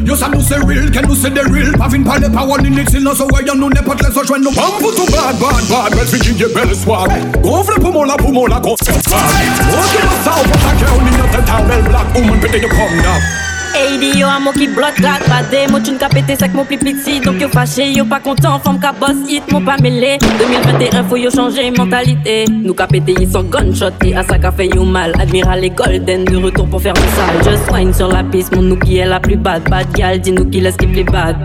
[0.04, 1.72] Yo sa nous c'est real, que nous c'est des real?
[1.78, 4.52] Pas vin parler pas one in it, sinon so ouais nous n'importe les autres nous
[4.52, 7.10] Bam pour tout bad, bad, bad Belle Virginia, belle swag.
[7.42, 11.04] Gonfle pour mon la, pour mon la, grosse swag Ok, le sao, pour ta gueule,
[11.10, 14.68] ni notre temps Belle black woman, pété de come down AD yo a mo ki
[14.68, 18.04] blood clot Bade mo tune ka pété sec mo pli piti Donc yo fâché yo
[18.04, 20.18] pas content Femme ka boss hit mo pas mêlé.
[20.38, 22.44] 2021 faut yo changer mentalité.
[22.50, 25.12] Nous ka pété ils sont gunshot Et à ça ka fait yo mal.
[25.20, 27.44] Admiral les golden de retour pour faire du sale.
[27.44, 29.62] Just wine sur la piste Mon nous qui est la plus bad.
[29.68, 31.36] Bad gal dis-nous qui laisse qui plus bad.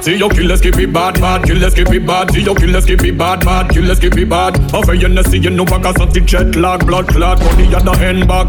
[0.00, 2.30] Si yo kill let's keep it bad, bad, kill let's keep it bad.
[2.30, 4.58] Si yo kill let's keep it bad, bad, kill let's keep it bad.
[4.72, 7.80] Enfin y'en a si y'en nou pa ka santi jet lag Blood clot, money ya
[7.80, 8.48] da handbag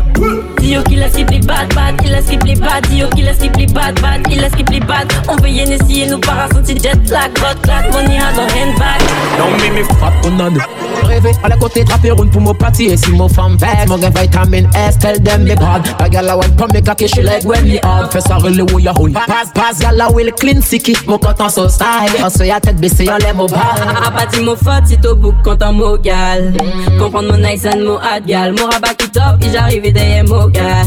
[0.59, 2.85] Si yo qui laisse qui plus bad bad Il laisse qui plus bad.
[2.89, 5.11] Si yo qui laisse qui plus bad bad Il qui plus bad.
[5.27, 9.01] On veut yen essayer nous para sentir jet lag Blood clot, money a dans handbag
[9.39, 10.57] Non mais me frappe ton âne
[11.03, 14.09] Rêver à la côté traperoun pour mon party Et si mon femme bête Mon gain
[14.09, 17.43] vitamin S Tell them me bad A gal a wine pump me cocky She like
[17.43, 20.61] when me hard Fais ça relé où y'a hold Pass pass gal a will clean
[20.61, 23.75] sicky Mon content so style On se y'a tête baissée On l'aime au bas.
[24.05, 26.53] A partir mon faute si au book quand on mo gal
[26.99, 28.53] Comprendre mon nice and mon hard gal.
[28.53, 30.85] Mon rabat qui top et j'arrive derrière mon gal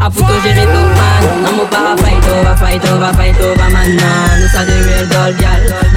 [0.00, 4.38] A photo gérer tout man Mon para fight over fight over fight over man nah.
[4.40, 5.89] Nous ça de real doll gal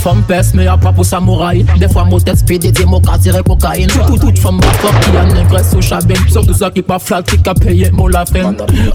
[0.00, 1.64] femme pèse, mais y'a pas pour samouraï.
[1.78, 3.88] Des fois, mon tête speed et démocratie et cocaïne.
[3.88, 6.14] Tout, toute femme qui a une graisse au chabin.
[6.28, 8.24] Surtout ça qui pas flat, qui a payé mon la.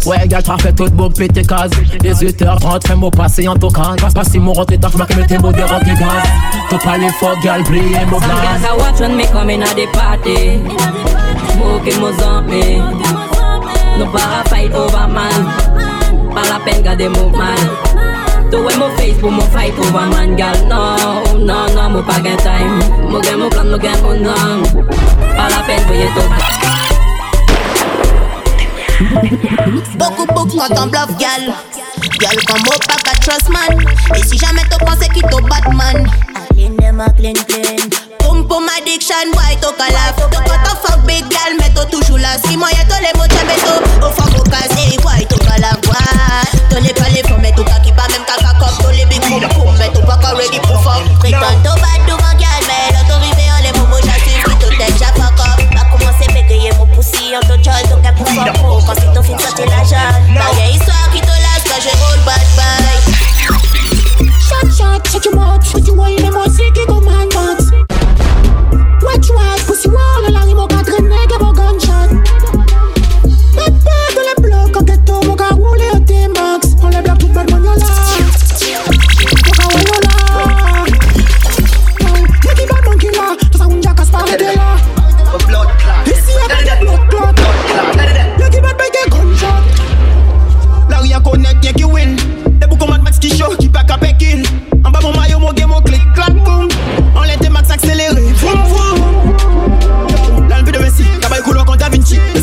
[0.05, 1.71] Ouais, gars, t'as fait tout beau pété case.
[2.01, 3.95] Les yeux te rentrent, mon passé en tout cas.
[4.13, 6.23] Pas si mon rentré, t'as fait mettre mon qui gaz.
[6.69, 8.41] Tout pas les faux, gal, briller, mon Some blanc.
[8.41, 10.59] girls are watch when me come in at the party
[11.53, 12.77] Smoking mo zombie
[13.99, 15.45] No para fight over man
[16.33, 17.31] Pas la peine garder mon
[18.51, 20.97] To wear mon face pour mon fight over man Girl, no,
[21.37, 22.79] no, no, mo pas gain time
[23.09, 24.63] Mo gain mon plan, mo gain mon nom
[25.35, 26.55] Pas la peine voyez tout
[29.97, 31.53] Beaucoup, beaucoup quand on bluff, gal.
[32.19, 33.77] Gal, comme au pas qu'à trust man.
[34.15, 36.07] Et si jamais tu penses qu'il t'au Batman.
[36.33, 38.47] I clean them, I clean, clean.
[38.47, 40.15] Pum pum addiction, boy, to calaf.
[40.17, 42.38] To quand on fuck big gal, mais to toujours là.
[42.45, 44.05] Si moi y'a to les mots, mais to.
[44.05, 45.95] Au fond, au casé, boy, to calaf, boy.
[46.69, 48.78] To les pas les fonds, mais to kaki pas même kaka cop.
[48.84, 51.03] To les big pum pum, mais to pas qu'à ready pour fuck.
[51.19, 54.41] Prétend to bad devant gal, mais là, to rivé en les moments, j'assume.
[54.43, 55.59] Puis to tête, j'ai fuck up.
[55.73, 58.86] Va commencer bégayer mon poussi, en to jol, donc un pour fuck pour.
[58.86, 60.21] Quand c'est ton film, sortir la jalle.
[60.34, 62.99] Bah, y'a histoire qui te lâche quand je roule bad bye.
[64.45, 65.61] Shot, shot, check your mouth.
[65.71, 67.04] Pussy wall, les mots, c'est qui commande
[70.26, 70.54] pussy wall, la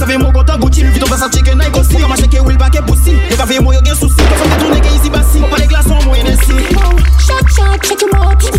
[0.02, 2.56] Sa ve mwen kontan gouti Mwen viton basan cheke nan gosi Yo ma cheke wil
[2.58, 4.90] bak e busi Yo ka ve mwen yo gen souci Kwa son de tou nege
[4.96, 6.96] izi basi Mwen pa de glason mwen enesi Oh,
[7.26, 8.50] chak chak, chak yo moti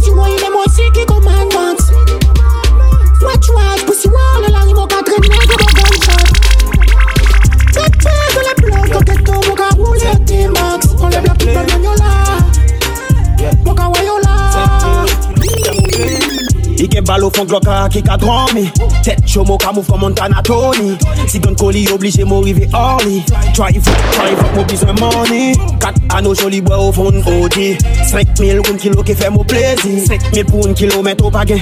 [17.33, 18.65] fon glok a ki ka dromi.
[19.03, 20.95] Tet chomo ka mou fwa Montana Tony.
[21.27, 23.21] Sigon koli oblige mou rive orli
[23.53, 25.53] Try fok, try fok mou bizwen money.
[25.83, 27.73] Kat ano joli bwe ou fon odi
[28.11, 31.31] 5000 un kilo ki fe mou plezi 5000 pou un kilo men to non.
[31.31, 31.59] page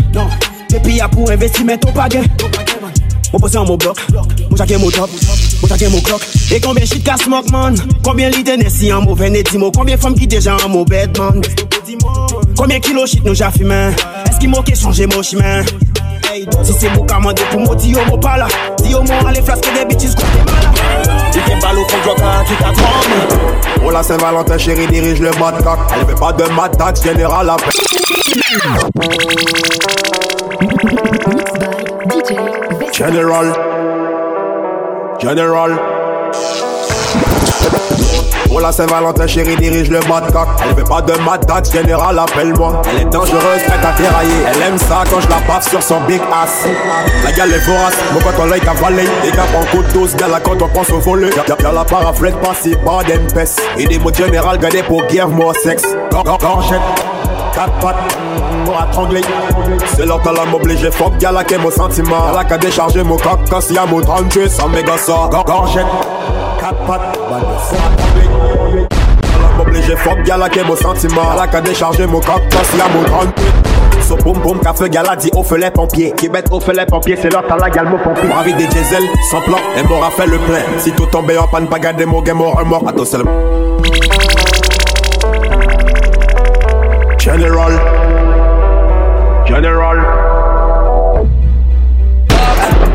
[0.69, 2.22] Depi a pou investi men to page
[3.32, 3.97] Mou pose an mou blok,
[4.49, 5.09] mou chake mou top.
[5.61, 7.78] Mou chake mou klok E konbyen shit ka smok man?
[8.03, 11.15] Konbyen li dene si an mou veneti mou Konbyen fom ki deja an mou bed
[11.19, 11.39] man
[12.62, 13.89] Combien kilos shit nous j'ai fumé?
[14.30, 15.64] Est-ce qu'il manque changer mon chemin?
[16.32, 18.47] Hey, si c'est mon commandé pour moi, dis-yo mon pas là.
[18.78, 20.72] Dis-yo mon allez flasque des bêtises qu'on t'es mal
[21.32, 23.84] t'es balle au fond de qui t'attend.
[23.84, 27.57] Oh la Saint-Valentin chérie dirige le coq Elle fait pas de matax général à
[32.93, 33.55] General
[35.20, 35.80] General
[38.54, 42.82] Oh la Saint-Valentin chérie dirige le coq Elle fait pas de matax général appelle-moi.
[42.89, 46.02] Elle est dangereuse prête à dérailler Elle aime ça quand je la paffe sur son
[46.02, 46.68] big ass.
[47.24, 50.16] La gale est vorace Mon pote en l'œil cavalé Les gars prennent coup de dose
[50.18, 51.30] Gars la quand on pense au volet.
[51.47, 53.47] Y'a la paraflète passée par d'empes
[53.78, 55.86] Et des mots général gardés pour guerre moi sexe.
[56.12, 56.82] Gorgette
[57.54, 58.18] Quatre pattes
[58.66, 59.22] pour étrangler.
[59.95, 62.28] C'est l'heure de la m'obliger Fuck gala qui est mon sentiment.
[62.32, 65.30] Elle a qu'à décharger mon coq Quand s'il y a mon 38 sans méga ça
[65.32, 65.86] Gorgette
[66.60, 67.18] Quatre pattes
[69.57, 71.21] m'obliger Fuck gala qui mon sentiment.
[71.33, 73.71] Elle a qu'à décharger mon coq Quand s'il y a mon 38
[74.01, 76.13] So boum boum, café gala dit au feu les pompiers.
[76.17, 78.29] Qui bête au feu les pompiers, c'est l'heure t'as la pompier.
[78.33, 80.61] Envie des diesel, sans plan, et fait le plein.
[80.79, 83.31] Si tout tombé en panne, pas garder mon game un mort, attends seulement.
[87.17, 87.79] General.
[89.47, 89.97] General.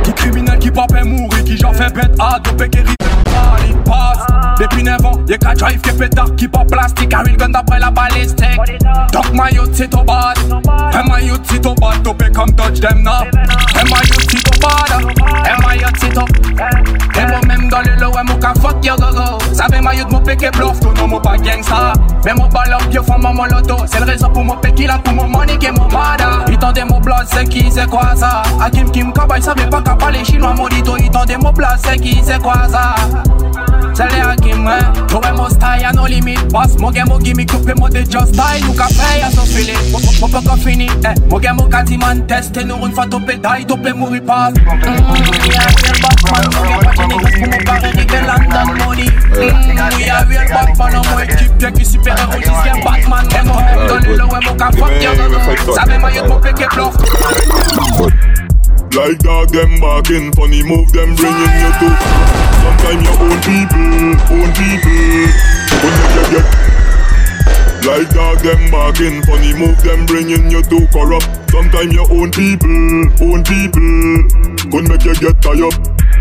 [0.02, 3.05] Qui criminel qui pape mourir, qui j'en fait bête à dopé qui il
[3.88, 4.26] passe
[4.60, 7.08] Depuis 9 ans, y'a qu'à drive qui pétard qui pas plastique.
[7.08, 8.60] Car il gun d'après la balistique
[9.12, 10.36] Donc ma youth c'est au bad
[10.92, 13.24] Et ma youth c'est au bad Dopé comme Dodge them now.
[13.24, 15.02] Et ma youth c'est au bad
[15.44, 16.24] Et ma youth c'est au
[17.20, 20.80] Et moi-même dans le mon ka fuck yo go go Savez ma youth mon bluff,
[20.80, 21.92] tout non mon pas gangsta.
[22.24, 25.28] Mais mon ballon yo font mon loto C'est le raison pour mon là, pour mon
[25.28, 28.42] money qui mon mada Il tendait mon blood, c'est qui, c'est quoi ça?
[28.60, 31.98] Hakim Kim Kaba, il savait pas qu'à parler chinois maudito Il tendait mon blood, c'est
[31.98, 32.94] qui, c'est quoi ça
[33.96, 34.78] c'est les Hakim, ouais
[35.08, 36.36] J'aurais mon style, y'a no limit.
[36.50, 39.46] Boss, mon game, mon gimmick, coupé, mon de just style Nous qu'a fait, y'a son
[39.46, 41.30] filet Mon peu qu'on fini, eh.
[41.30, 45.50] Mon game, mon quasi man test nous une fois topé, die, topé, mourir passe Mmm,
[45.50, 50.18] y'a real Batman Mon game, pas niggas pour mon pari, rive London money Mmm, y'a
[50.20, 54.06] real Batman En mon équipe, bien qui super héros, jusqu'à Batman Mais moi, même dans
[54.06, 56.94] le lot, ouais, mon qu'a fuck, y'a Savez, ma y'a mon péké bluff
[58.92, 62.35] Like dog, them barking, funny move, them bringing you to.
[62.66, 63.86] Sometimes your own people,
[64.34, 65.22] own people.
[65.70, 66.46] But make you get.
[67.86, 71.28] Like dog, them barking, funny move, them bringing you to corrupt.
[71.48, 74.26] Sometimes your own people, own people.
[74.70, 75.74] Could make you get tired up.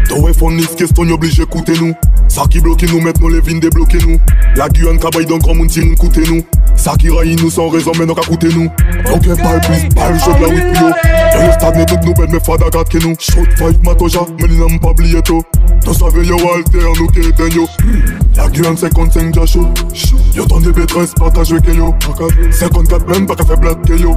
[0.08, 1.96] Ton iPhone X question obligé écouter nous
[2.28, 4.20] Ça qui bloque nous maintenant les vignes débloquer nous
[4.56, 6.44] La Guyane cabaye d'un grand monde si nous coûter nous
[6.76, 8.70] Ça qui raille nous sans raison mais non qu'à coûter nous
[9.06, 10.90] Donc parle plus, parle je de la whip yo
[11.34, 14.48] Dans le stade n'est toute nouvelle mais fada gat que nous Shot fight matoja mais
[14.48, 14.94] nous n'avons pas
[15.86, 18.36] oublié tout T'en savais yo Walter nous qui éteint yo hmm.
[18.36, 19.68] La Guyane 55 déjà chaud
[20.34, 21.94] Yo ton DB13 partage que yo
[22.52, 24.16] 54 même pas qu'à faire blague que yo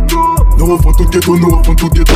[0.59, 2.15] Nous refont tout ghetto, nous refont tout ghetto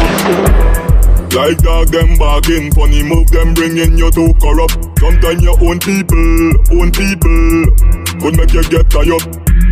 [1.35, 4.77] Like dog, them barking, funny move, them bringing you to corrupt.
[5.01, 7.65] Sometimes your own people, own people,
[8.21, 9.23] could make you get tired up.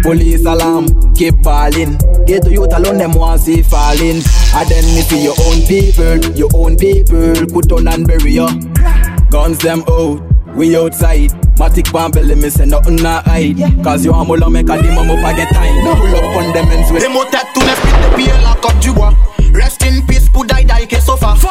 [0.03, 1.99] Police alarm, keep balling.
[2.27, 4.23] Get to youth alone, them want see falling.
[4.55, 7.35] Identify your own people, your own people.
[7.53, 8.49] Put on and bury ya.
[9.31, 10.21] Guns them out,
[10.57, 11.31] we outside.
[11.55, 13.57] Matic pan belly, me say nothing not hide.
[13.85, 15.73] Cause you want me make a demon up, I get time.
[15.85, 17.03] Pull up on them ends with.
[17.03, 19.15] Des mots têtes, tout n'est plus de pied, la coque du bois.
[19.55, 21.37] Rest in peace pour die die que sofa.
[21.37, 21.51] Fire!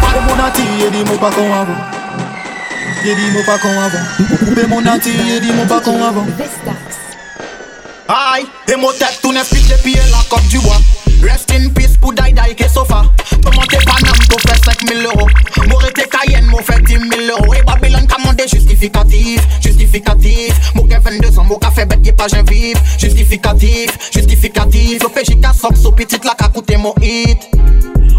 [0.00, 1.76] Coupe mon anti, et dis-moi pas qu'on avant.
[3.04, 4.04] Et dis-moi pas qu'on avant.
[4.38, 6.26] Coupe mon anti, et dis-moi pas qu'on avant.
[8.08, 10.80] Aïe, des mots têtes, tout n'est plus de pied, la coque du bois.
[11.22, 13.04] Rest in peace pour die die que sofa.
[13.42, 15.28] Pour monter Panam, pour faire 5000 euros.
[15.68, 17.02] M'aurait Cayenne, m'ont fait 10 000
[17.38, 17.54] euros.
[17.54, 20.72] Et Babylone, commandé justificatif, justificatif.
[20.74, 22.76] Mon gars 22 ans, mon café bête, y'a pas j'en vive.
[22.98, 25.02] Justificatif, justificatif.
[25.02, 27.38] Le péché qu'a sorti, so petite la qu'a coûté mon hit.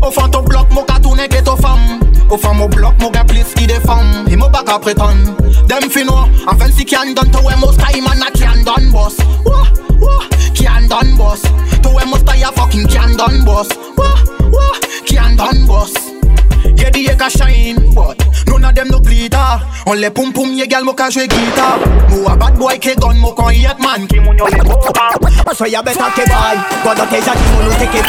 [0.02, 2.00] Au fond ton bloc, mon gars tourne ghetto femme.
[2.30, 4.26] Au fond mon bloc, mon gars plus qui des femmes.
[4.30, 5.36] Et mon bac à prétendre.
[5.68, 6.14] Dem fino,
[6.48, 9.18] en fait si qui en donne, toi, mon style, man, a qui en donne, boss.
[9.46, 9.68] Wah,
[10.00, 10.20] wah,
[10.54, 11.42] qui en donne, boss.
[11.82, 13.68] Toi, mon style, fucking qui en donne, boss.
[13.98, 14.06] Wah,
[14.52, 15.94] wah, qui en donne, boss.
[16.78, 19.38] Yeah, the ka shine, but none of them no glitter.
[19.86, 21.80] On les pum pum, ye gal mo ka jouer guitar.
[22.10, 24.08] Mo a bad boy ke gun, mo kon yet man.
[24.08, 24.92] Ki moun yo le boka.
[25.00, 25.16] Ah.
[25.48, 28.06] Oh, so ya better ke buy, God of Teja di mo nou take it.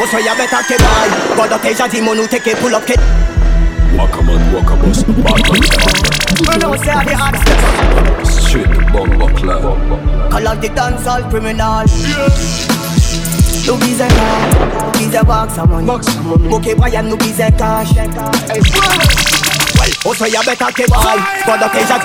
[0.00, 2.58] Oh, so ya better ke buy, God of Teja di take it.
[2.60, 2.96] Pull up ke.
[3.96, 8.31] Wakaman, wakabos, Me know say I the hard step.
[8.52, 9.64] Straight the bomber club.
[10.28, 11.88] Call out the dancehall criminal.
[13.64, 14.06] nous bise là,
[14.84, 15.88] nous bise box à money.
[16.52, 17.88] Ok, Brian, nous bise cash.
[20.04, 21.96] Oh, so you better ke boy God teja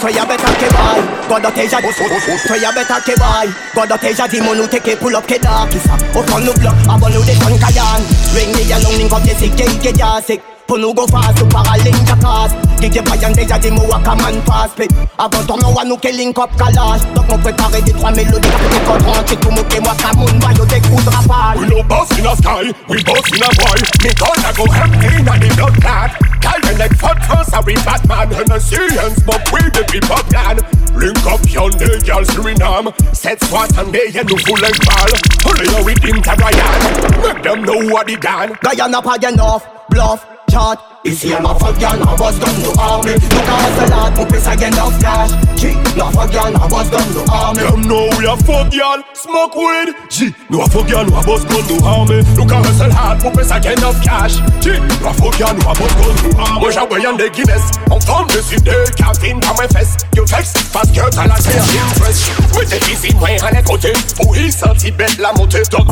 [0.00, 4.40] So you better ke boy God teja So you better ke boy God teja di
[4.40, 7.22] mon nou teke pull up ke dark isa O oh, kon nou blok Abon nou
[7.26, 8.00] de son kayan
[8.32, 11.46] Ring ni yalong ning kop de sik ke ike jasik Pour nous go fast ou
[11.46, 14.70] paraling jackass DJ Brian déjà dit moi waka man pass
[15.18, 18.48] Avant ton nom à nous que link up calage Donc on prépare des trois mélodies
[18.48, 21.82] que tu rentres tout moi que moi Kamoun Bayo des coups de rafale We no
[21.82, 23.78] boss in the sky, we boss in a boy.
[24.02, 26.10] Me gonna go empty in the blood clot
[26.40, 28.32] Carry like fuck first a we Batman?
[28.34, 30.60] And smoke weed the people plan.
[30.96, 33.14] Link up yonder girl Suriname.
[33.14, 35.12] Set swat and they and no full and ball
[35.44, 38.56] Hurry you with him to Brian Make them know what he done.
[38.62, 43.12] Guyana pas enough, bluff, chat Ici y'a ma fuck y'all, ma boss gun no army
[43.12, 46.88] Look à hustle hard, mon piss again of cash G, ma fuck y'all, ma boss
[46.88, 49.94] gun no army Them know we a fuck y'all, smoke weed.
[50.08, 53.22] G, no a fuck y'all, no a boss gun no army Look a hustle hard,
[53.22, 56.40] mon piss again of cash G, no a fuck y'all, no a boss gun no
[56.40, 59.96] army Moi j'envoie des Guinness, en forme de sud de cafine dans mes fesses.
[60.16, 63.92] You flex, parce que t'as la terre interest Oui t'es ici, moi à les côtés
[64.16, 65.86] Pour y sentir bête la montée Donc.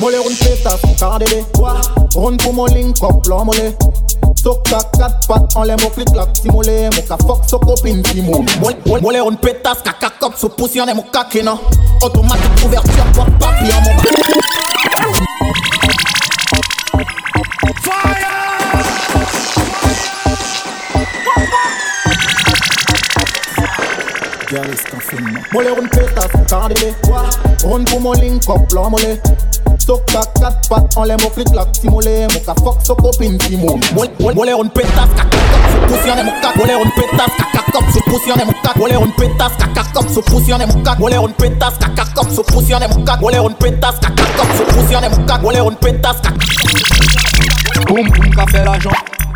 [0.00, 1.44] Mole run pesta son kardele
[2.14, 3.72] Run pou link up la mole.
[4.42, 7.58] Sok ta kat pat an le mo klik lak Si mole mo ka fok so
[7.62, 8.46] kopin si moun
[9.02, 11.54] Mole run petas ka kakop sou pousyon de mou kakena
[12.02, 13.94] Automatique ouverture pop papi an mou
[25.52, 26.90] Mole run pesta son kardele
[27.62, 29.12] Run pou mon link up la mole
[29.82, 32.94] Sok ta kat pat an le mo klik lak Si mole mo ka fok so
[32.94, 33.80] kopin si moun
[34.34, 37.86] Mole run petas ka kakop sou pousyon de mou kak Mole run petas ka kakop
[37.90, 40.98] sou pousyon de mou kak Mole run petas ka kakop sou pousyon de mou kak
[41.00, 44.48] Mole run petas ka kakop sou pousyon de mou kak Mole run petas ka kakop
[44.56, 46.30] sou pousyon de mou kak Mole run petas ka
[47.88, 48.90] Boum boum qu'a fait l'argent,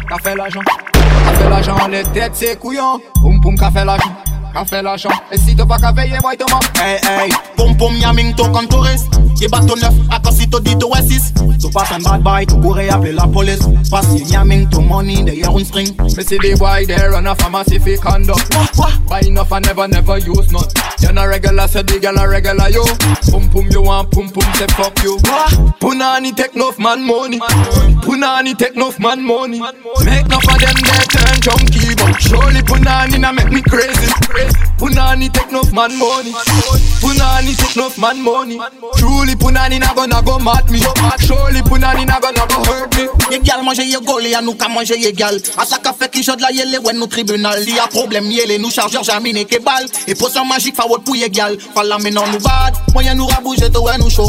[0.09, 3.01] qu'a fait l'argent, qu'a fait l'argent, les têtes c'est couillon.
[3.21, 3.85] Boum boum qu'a fait
[4.57, 5.11] l'argent, qu'a fait l'argent.
[5.33, 6.61] Et si t'as pas qu'à veiller, moi t'es mort.
[6.83, 9.09] Hey hey, pom pom yaming to kon touriste
[9.41, 12.55] Ye bateau neuf, akos si to di to wesis Tu pass un bad boy, tu
[12.61, 16.39] courrais appeler la police Pass you yamming to money, they are on string Me see
[16.39, 18.49] the boy there run a pharmacy fi conduct.
[19.09, 20.65] Buy enough and never never use none.
[21.01, 22.85] You not regular, so the girl a regular yo.
[23.31, 25.19] Pum pum you want pum pum say fuck you.
[25.81, 27.39] Punani take enough man money.
[28.01, 29.61] Punani take enough man money.
[29.61, 34.09] Make enough of them they turn junkie, but surely Punani na make me crazy.
[34.79, 36.33] Punani take enough man money.
[37.01, 38.59] Punani take enough man money.
[38.97, 40.79] Truly Punani na gonna go mad me.
[41.25, 43.09] Surely Punani na gonna go hurt me.
[43.31, 46.09] Ye gal manje ye gole, ya nou ka manje ye gal A sa ka fe
[46.09, 47.59] ki jod la yele wen nou tribunal.
[47.65, 49.89] Li a problem yele nou chargeur jamine ke bal.
[50.07, 52.77] E posan magik fa wot pou ye gal Fala menan nou bad.
[52.95, 54.29] Moyen nou rabouje te wè nou show.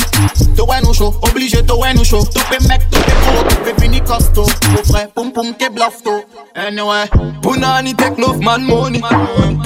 [0.56, 2.24] Te wè nou show, oblige te wè nou show.
[2.34, 6.22] Tope mek, tope pro, tope fini costo Mo fre, poum poum ke bluff to.
[6.56, 7.06] Anyway.
[7.42, 9.00] Punani take enough man money.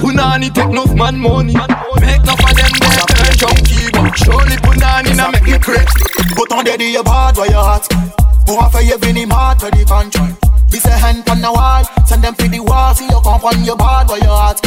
[0.02, 1.54] Punani take enough man money.
[1.54, 5.86] Make enough of them they turn junkie, but surely Punani na make me crazy.
[6.36, 7.88] Put on daddy your bad where your heart.
[8.46, 10.30] Pour a fait vini mat for the control.
[10.72, 12.96] Be say hand on the wall Send them to the wall.
[12.96, 14.64] See you come on your bad where your heart.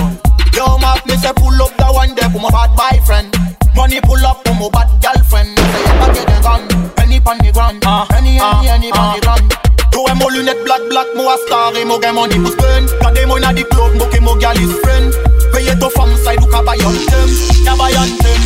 [0.54, 3.34] Yo map me say pull up the one there for my bad boyfriend
[3.74, 6.62] Money pull up for my bad girlfriend Say you back get gun
[6.94, 7.82] Penny pon the ground.
[7.82, 9.34] Penny any any ah, pon the ah.
[9.34, 9.48] ground.
[9.90, 12.86] Yo e mo lunettes black black mo a star E mo gen money pou spend.
[13.02, 16.42] Kade mo na di club mo ke mo gal is friend Veye to fam side
[16.42, 17.30] ou ka bayon tem
[17.64, 18.40] Ka bayon tem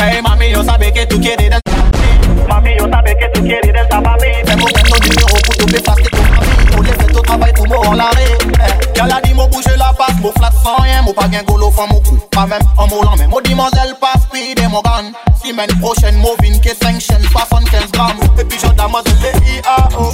[0.00, 3.78] Hey mami yo sabe que tu quieres danzar Mami, yo sabe que tú quieres de
[3.78, 7.20] esta mami Tengo que no dinero pour te faire que tu mami Pour laisser ton
[7.20, 8.98] travail pour moi en l'arrêt eh.
[8.98, 11.70] Y'a la dit, mo bouger la passe, mo flat sans rien Mo pas gain golo,
[11.70, 15.12] fan mo cou, pas même en moulant Mais mo demoiselle passe, speed et mo gun
[15.44, 18.16] Semaine prochaine, mo vin que 5 chaînes, 75 grammes.
[18.38, 20.12] Et puis je damoiselle les IAO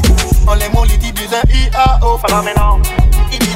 [0.49, 3.04] On les mots, ils disent IAO Fais la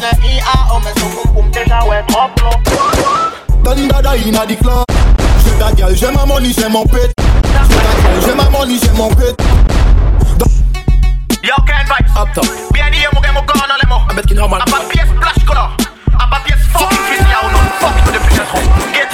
[0.00, 2.58] maintenant Ils disent IAO, oh, mais son coup, boum, déjà ouais, trop long
[3.62, 4.00] Donne inna
[4.46, 4.84] the club.
[5.44, 7.12] J'ai ta gueule, j'ai ma money, j'ai mon pet.
[7.12, 7.62] J'ai ta
[8.08, 9.36] gueule, j'ai ma money, j'ai mon pet.
[11.42, 12.46] Yo Ken Vibes Up top.
[12.72, 15.44] Bien dit mo mo gun on les mots bet ki normal A pa pièce splash
[15.46, 15.70] color.
[16.18, 19.08] A pa pièce fucking ou non fuck to the plus trop Get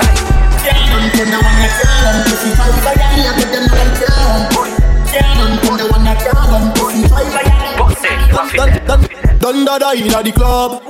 [8.89, 9.14] high
[9.45, 10.81] Donne dada inna the club.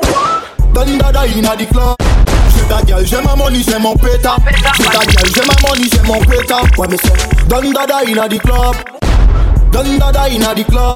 [0.73, 1.97] Donne dada inna the club.
[2.55, 4.39] J'ai ta gueule, j'ai ma money, j'ai mon pétard
[4.77, 8.29] J'ai ta gueule, j'ai ma money, j'ai mon pétard Ouais mais c'est Donne dada inna
[8.29, 8.77] the club
[9.75, 10.95] Donne dada inna club.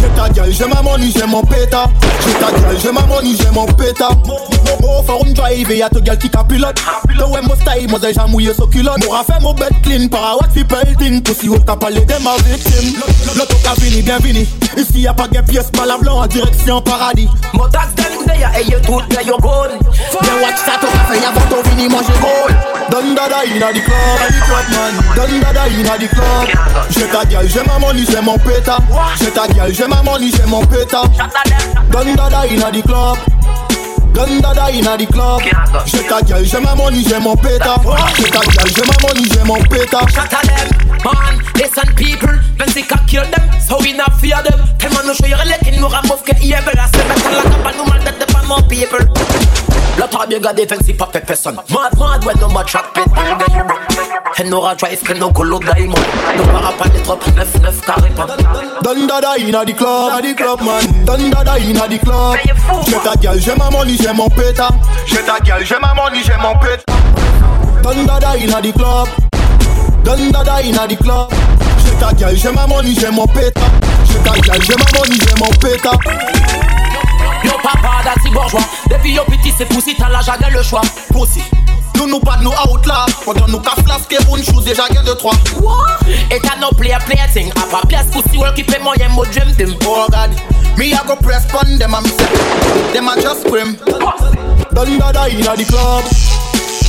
[0.00, 1.84] J'ai j'ai ma money, j'ai mon péta.
[2.24, 4.08] J'ai ta gueule, j'ai ma money, j'ai mon péta.
[4.80, 6.80] Mo for un drive et y'a ta gueule qui capilote.
[7.06, 9.04] Le mon style, j'ai mouillé culotte.
[9.52, 11.20] Bed clean.
[11.20, 12.94] Pussy haute t'as parlé de ma victime.
[13.36, 14.48] L'auto qu'a fini, bien fini.
[14.74, 15.28] Ici y'a pas
[16.00, 17.28] blanc direction paradis.
[17.52, 17.88] Mon tax
[18.56, 19.70] et you tout you good.
[20.22, 22.54] Bien watch ça, ton vini, club.
[26.08, 26.54] Club.
[28.14, 28.78] J'ai mon péta.
[29.18, 31.02] J'ai ta gueule, j'ai ma money, j'ai mon péta.
[31.90, 33.16] Donne dada inna the club.
[34.14, 35.42] Donne dada inna the club.
[35.86, 37.76] J'ai ta gueule, j'ai ma money, j'ai mon péta.
[38.16, 40.00] J'ai ta gueule, j'ai ma money, j'ai mon péta.
[40.08, 40.70] Shut them,
[41.04, 42.38] man, listen people.
[42.58, 44.60] When they can kill them, so we not fear them.
[44.78, 45.88] Tell man no show you letting no
[46.24, 49.02] get evil I say better like a bad woman that the more people.
[49.98, 51.54] Lot of bigger defensive pa person.
[51.54, 53.06] Mad mad when no more track pit
[54.38, 56.06] And no drive que no color diamond.
[56.36, 58.26] No para pas les trop neuf neuf carré pas
[58.82, 61.04] Donne dada inna the club, the club man.
[61.04, 62.36] Donne dada inna the club.
[62.86, 64.68] J'ai ta gueule, j'ai ma money, j'ai mon péta.
[65.06, 66.84] J'ai ta gueule, j'ai ma money, j'ai mon péta.
[67.82, 69.08] Donne dada inna the club.
[70.04, 71.32] Donne dada inna the club.
[71.84, 73.60] J'ai ta gueule, j'ai ma money, j'ai mon péta.
[74.06, 75.92] J'ai ta gueule, j'ai ma money, j'ai mon péta.
[77.44, 80.80] Yo papa that's bourgeois Depuis yo petit c'est poussi t'as la jamais le choix
[81.12, 81.42] Pussy
[81.96, 83.06] Nous nous pas de nous out là.
[83.24, 85.34] Pendant nous casse flasque une chose déjà gain de trois.
[86.30, 89.24] Et t'as no play play thing A pas pièce pussy well qui fait moyen mo
[89.26, 90.30] dream team Oh God,
[90.76, 93.76] me I go press pon them and me say, them a just scream.
[94.72, 96.04] Donne dada inna the club.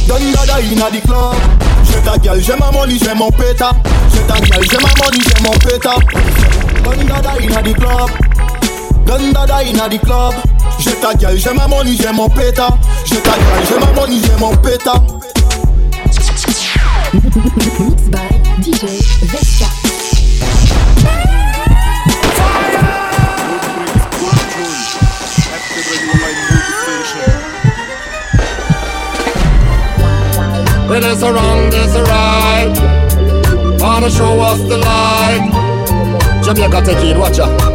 [0.07, 1.35] Donne dada inna the club.
[1.83, 3.71] J'ai ta gueule, j'ai ma money, j'ai mon péta.
[4.11, 5.95] J'ai ta gueule, j'ai ma money, j'ai mon péta.
[6.83, 8.09] Donne dada inna the club.
[9.05, 10.33] Donne dada inna the club.
[10.79, 12.69] J'ai ta gueule, j'ai ma money, j'ai mon péta.
[13.05, 14.93] J'ai ta gueule, j'ai ma money, j'ai mon péta.
[17.13, 18.27] Mixed by
[18.61, 18.99] DJ
[19.31, 19.69] Vesca.
[30.87, 32.73] It is a wrong, it's a right.
[33.81, 35.51] Wanna show us the light.
[36.43, 37.74] Jamaica, take it, watch out.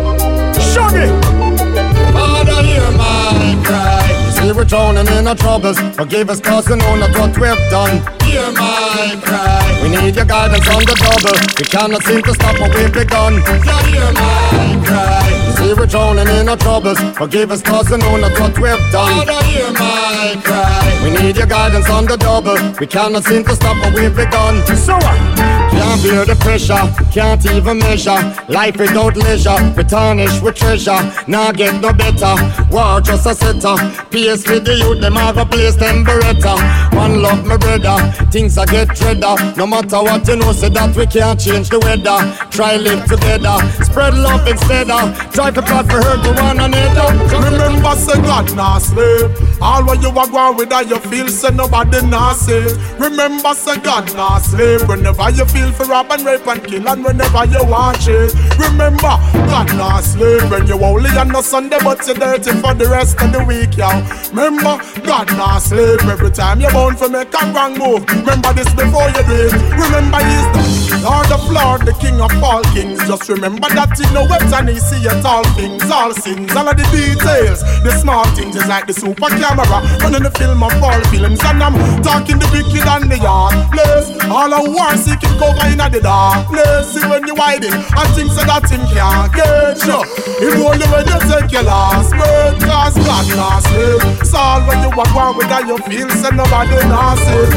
[0.91, 4.03] Father, hear my cry.
[4.35, 5.79] See, we're drowning in our troubles.
[5.95, 8.03] Forgive us, cause we know not what we've done.
[8.27, 9.81] Hear my cry.
[9.83, 11.37] We need your guidance on the double.
[11.59, 13.35] We cannot seem to stop what we've begun.
[13.65, 15.27] Yeah, hear my cry.
[15.47, 16.99] You see, we're drowning in our troubles.
[17.17, 19.27] Forgive us, cause we know not what we've done.
[19.27, 21.01] Father, hear my cry.
[21.05, 22.59] We need your guidance on the double.
[22.81, 24.67] We cannot seem to stop what we've begun.
[24.77, 25.70] So what?
[25.81, 28.21] Can't bear the pressure, can't even measure.
[28.49, 31.01] Life without leisure, we tarnish with treasure.
[31.27, 32.37] Now get no better,
[32.71, 33.77] war just a setter.
[34.11, 36.55] Pace with the youth, them have a place, them beretta.
[36.95, 37.97] One love, my brother,
[38.31, 39.35] things I get dreader.
[39.57, 42.21] No matter what you know, say that we can't change the weather.
[42.51, 47.09] Try live together, spread love instead of try to plot for her to one another.
[47.41, 49.33] Remember, say God not slave.
[49.63, 52.77] All what you are going with that you feel, say nobody not safe.
[53.01, 54.87] Remember, say God not slave.
[54.87, 58.35] Whenever you feel for rob and rape and kill, and whenever you watch it.
[58.59, 59.15] Remember,
[59.51, 60.51] God not slave.
[60.51, 63.77] When you only on a Sunday, but you dirty for the rest of the week,
[63.77, 63.89] yo.
[64.31, 66.01] Remember, God not slave.
[66.09, 68.05] Every time you're bound for make a wrong move.
[68.11, 69.51] Remember this before you do.
[69.75, 72.99] Remember he's the Lord of Lord, the King of all kings.
[73.07, 76.69] Just remember that he know it and he see it all things, all sins, all
[76.69, 77.63] of the details.
[77.83, 79.65] The small things is like the super camera
[80.03, 84.13] running the film of all films, and I'm talking the wicked and the heartless.
[84.29, 86.93] All our war seeking cover in the darkness.
[86.93, 90.01] See when you hiding, I think so that him can't get you.
[90.41, 94.27] Him only when you take your last breath, cause God not slave.
[94.27, 97.53] So when you walk on with that you feel, say nobody not safe.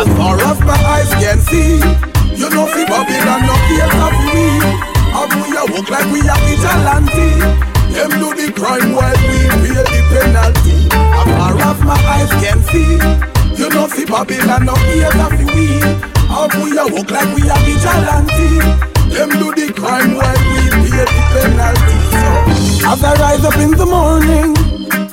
[0.00, 1.78] As far as my eyes can see,
[2.34, 4.44] you know fi Babylon no care of we.
[5.14, 7.30] How we a walk like we a vigilante.
[7.94, 10.90] Them do the crime while we pay the penalty.
[10.90, 12.98] As far as my eyes can see,
[13.54, 16.23] you know fi Babylon no care of we.
[16.34, 18.58] How we a walk like we a vigilante.
[19.14, 21.96] Them do the crime while we pay the penalty.
[22.10, 24.50] So as I rise up in the morning.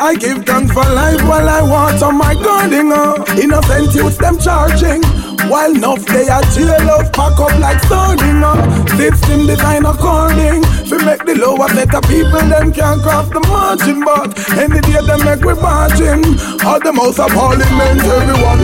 [0.02, 2.92] I give thanks for life while I water my garden.
[2.92, 3.24] Uh.
[3.38, 5.04] Innocent youths them charging.
[5.48, 8.44] While enough they are jail of pack up like sardine.
[8.44, 8.88] Uh.
[8.98, 10.64] System design according.
[10.90, 14.02] To make the lower better people them can't cross the margin.
[14.04, 16.26] But any day they make we margin.
[16.66, 18.58] All the most of everyone.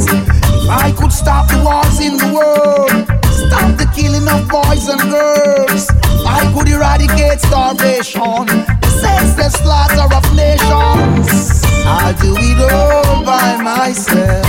[0.00, 0.39] If
[0.70, 2.90] I could stop the wars in the world,
[3.26, 5.90] stop the killing of boys and girls,
[6.24, 8.46] I could eradicate starvation,
[8.80, 11.64] the senseless slaughter of nations.
[11.84, 14.46] I'll do it all by myself.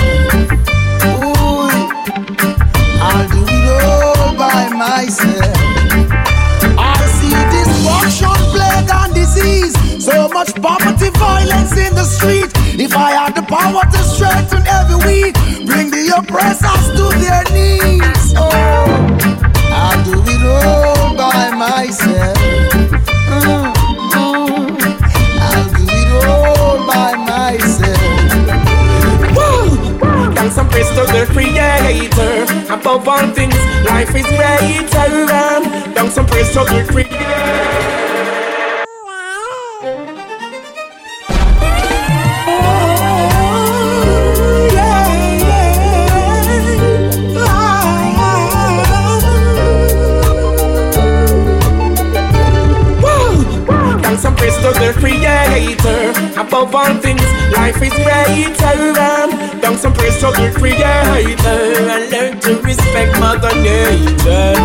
[1.10, 1.69] Ooh,
[3.02, 5.70] I'll do it all by myself.
[10.22, 12.52] so much poverty, violence in the street.
[12.80, 15.34] If I had the power to strengthen every week,
[15.65, 18.34] bring the oppressors to their knees.
[18.38, 18.52] Oh,
[19.81, 22.38] I'll do it all by myself.
[23.34, 23.65] Mm-hmm.
[24.14, 24.77] Mm.
[25.48, 28.02] I'll do it all by myself.
[29.38, 29.57] Woo!
[30.35, 32.73] Thanks praise to the Creator.
[32.73, 33.57] Above all things,
[33.89, 35.10] life is greater.
[35.95, 38.20] Thanks some praise to the Creator.
[54.62, 56.40] To the Creator.
[56.40, 57.22] Above all things,
[57.58, 59.28] life is greater.
[59.62, 61.60] Thanks and praise to the Creator.
[61.90, 64.56] And learn to respect Mother Nature.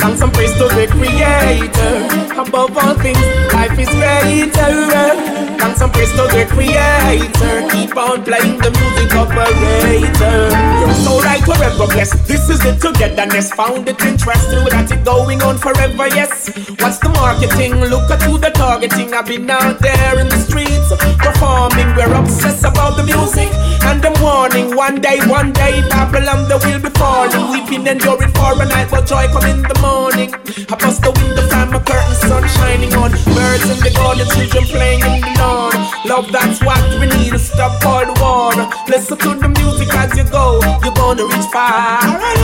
[0.00, 2.40] Thanks and praise to the Creator.
[2.40, 3.20] Above all things,
[3.52, 5.35] life is greater.
[5.58, 7.68] And praise to the Creator.
[7.70, 10.48] Keep on playing the music operator.
[10.80, 12.26] You're so right forever blessed.
[12.26, 13.52] This is the togetherness.
[13.52, 14.64] Found it interesting.
[14.68, 16.08] Got it going on forever.
[16.08, 16.50] Yes.
[16.80, 17.80] What's the marketing?
[17.80, 19.14] Look at who the targeting.
[19.14, 21.88] I've been out there in the streets performing.
[21.96, 23.48] We're obsessed about the music
[23.88, 24.76] and the warning.
[24.76, 27.50] One day, one day, Babylon they will be falling.
[27.52, 30.34] Weeping, enduring for a night, but joy come in the morning.
[30.68, 33.10] I bust the window, find my curtain, sun shining on.
[33.12, 35.72] Birds in the garden, children playing in the lawn.
[36.04, 38.52] Love, that's what we need to stop all the war.
[38.88, 40.60] Listen to the music as you go.
[40.82, 42.00] You're gonna reach far.
[42.02, 42.34] I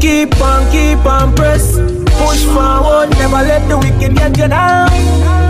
[0.00, 1.64] Keep on, keep on, press.
[2.20, 4.88] Push forward, never let the wicked get you down.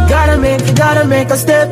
[0.09, 1.69] Gotta make, gotta make a step.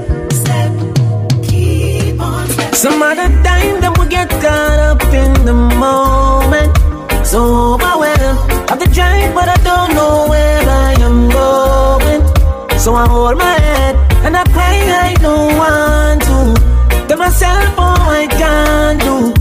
[2.85, 6.73] Some other time that we get caught up in the moment.
[7.25, 7.39] So
[7.75, 12.34] overwhelmed of the drive, but I don't know where I am going.
[12.85, 13.97] So I hold my head
[14.27, 14.77] and I cry,
[15.09, 17.07] I don't want to.
[17.09, 19.34] Tell myself, oh, I can't do.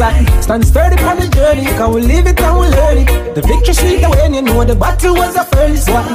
[0.00, 3.34] Inside Stand sturdy on the journey Cause we live it and we learn it.
[3.34, 6.06] The victory sweet when you know the battle was a first one.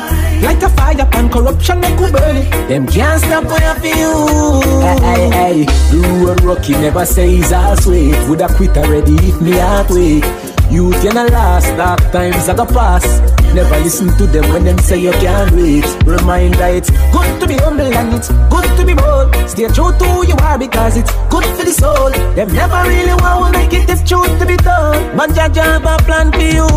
[0.42, 2.50] Like a fire and corruption make we burn it.
[2.68, 4.62] Them can't stop when I feel.
[4.82, 5.66] Hey, hey, hey.
[5.92, 10.90] The rocky never says I'll sweet Would I quit already if me heart wait You
[11.14, 13.06] not last, dark times are go pass.
[13.54, 15.86] Never listen to them when them say you can't wait.
[16.06, 19.34] Reminder it's good to be humble and it's good to be bold.
[19.50, 22.10] Stay true to who you are because it's good for the soul.
[22.36, 25.16] Them never really want to make it if truth to be told.
[25.16, 26.68] But your job a plan for you.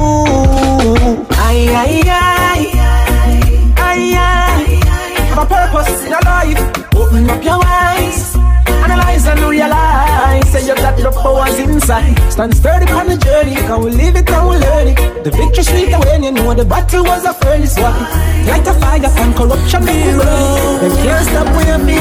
[1.34, 3.74] Aye, aye, aye.
[3.76, 5.24] Aye, aye.
[5.34, 6.94] Have a purpose in your life.
[6.94, 8.37] Open up your eyes.
[8.84, 12.16] Analyze and realize Say you got the powers inside.
[12.32, 15.24] Stand sturdy on the journey Can we live it and we learn it.
[15.24, 17.76] The victory sweet when you know the battle was a furnace.
[17.78, 17.98] One
[18.46, 21.98] Light a fire and corruption make we burn They can't stop when me.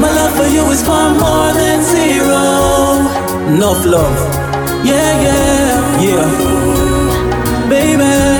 [0.00, 2.40] My love for you is far more than zero.
[3.52, 4.18] Enough love.
[4.82, 7.68] Yeah, yeah, yeah.
[7.68, 8.39] Baby,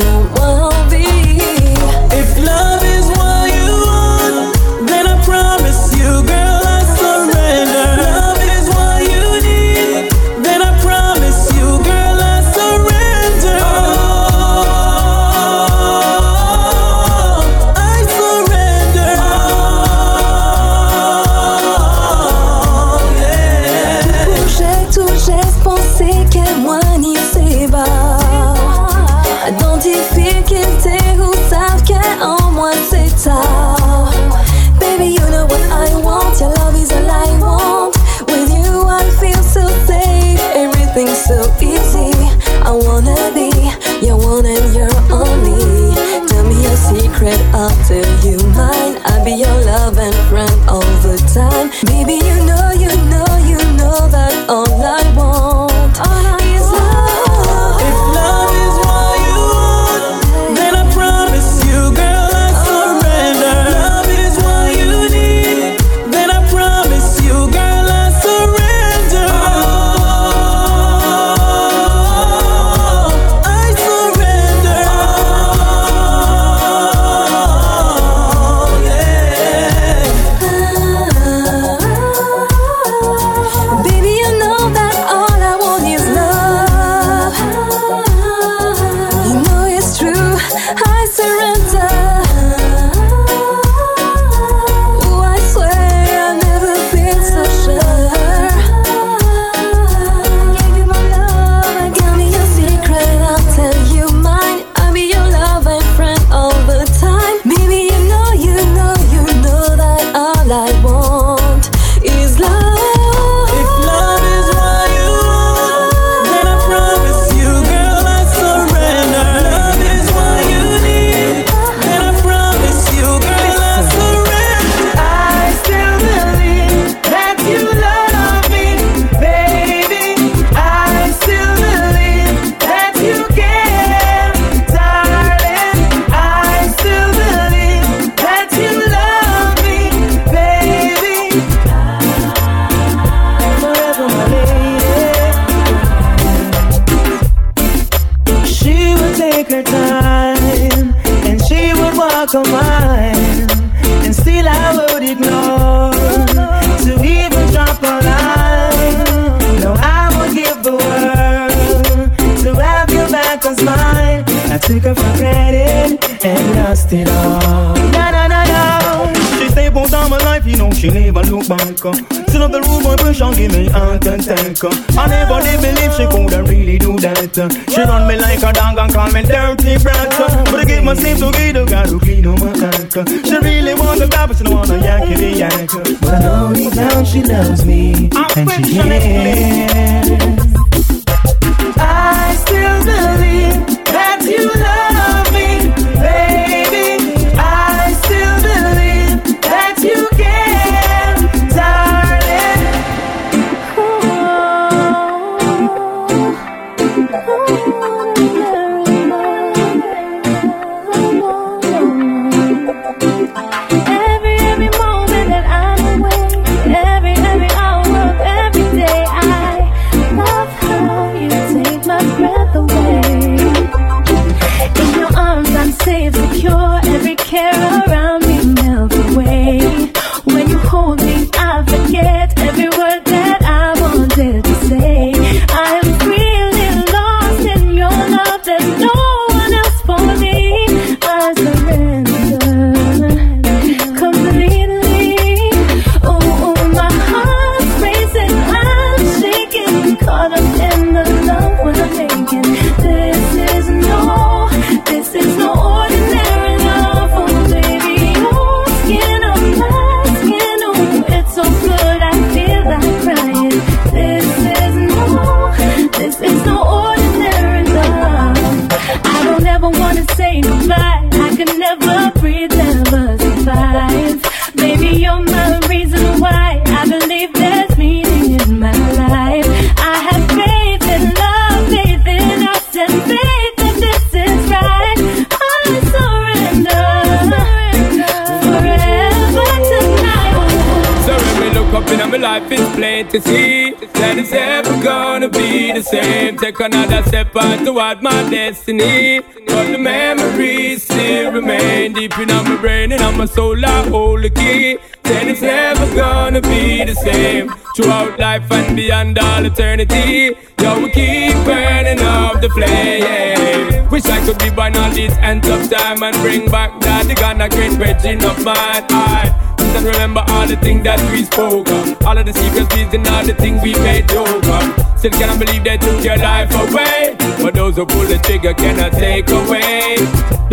[296.61, 299.21] another step on toward my destiny.
[299.47, 303.63] But the memories still remain deep in my brain and on my soul.
[303.65, 304.77] I hold the key.
[305.03, 307.49] Then it's never gonna be the same.
[307.75, 310.35] Throughout life and beyond all eternity.
[310.61, 313.89] Yo, we keep burning up the flame.
[313.89, 317.15] Wish I could be born on this end of time and bring back that the
[317.15, 319.40] Ghana great virgin of mine.
[319.81, 322.05] And remember all the things that we spoke of.
[322.05, 324.61] All of the secrets, please, and all the things we made joke of.
[324.93, 327.17] Still cannot believe they took your life away.
[327.41, 329.97] But those who pull the trigger cannot take away.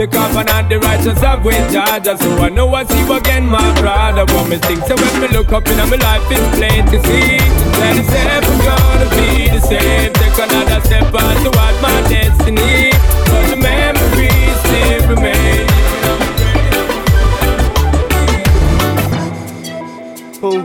[0.01, 2.17] The covenant, the righteous have with Georgia.
[2.17, 4.25] So I know I see you again, my brother.
[4.33, 4.81] What me think.
[4.89, 7.37] So when me look up in my life, it's plain to see
[7.85, 10.09] that it's never gonna be the same.
[10.17, 12.97] Take another step on toward my destiny.
[13.29, 13.61] But the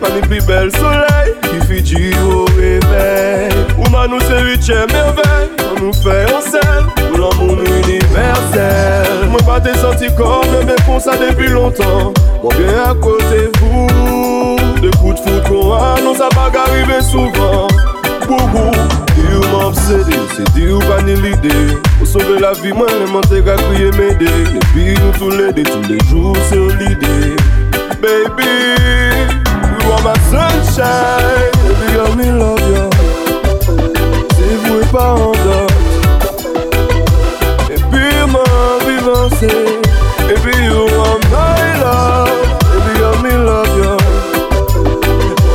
[0.00, 0.20] Au ciel.
[0.20, 1.34] Parmi plus belle soleil.
[1.42, 3.50] Qui fait du au réveil.
[3.78, 5.50] Ou ma nous c'est huitième merveille.
[5.76, 6.86] On nous fait en scène.
[7.10, 9.28] Pour l'amour universel.
[9.28, 12.12] Moi, pas t'es senti comme mais pour ça depuis longtemps.
[12.42, 14.56] Moi, bien à côté vous.
[14.80, 17.68] De coups de foot qu'on a, non, ça va arriver souvent.
[18.26, 18.70] Boubou,
[19.14, 21.76] dire m'obséder, c'est dire pas ni l'idée.
[21.98, 24.24] Pour sauver la vie, moi, les monter qu'à crier m'aider.
[24.24, 27.36] Et puis nous tous les deux, tous les jours sur l'idée.
[28.00, 29.39] Baby, you
[29.92, 31.50] are my sunshine.
[31.66, 32.84] Baby, girl, me love you.
[34.34, 35.70] Si vous êtes pas en dot.
[37.70, 38.44] Et puis, ma
[40.68, 42.40] you are my love.
[42.72, 43.94] Baby, girl, me love you.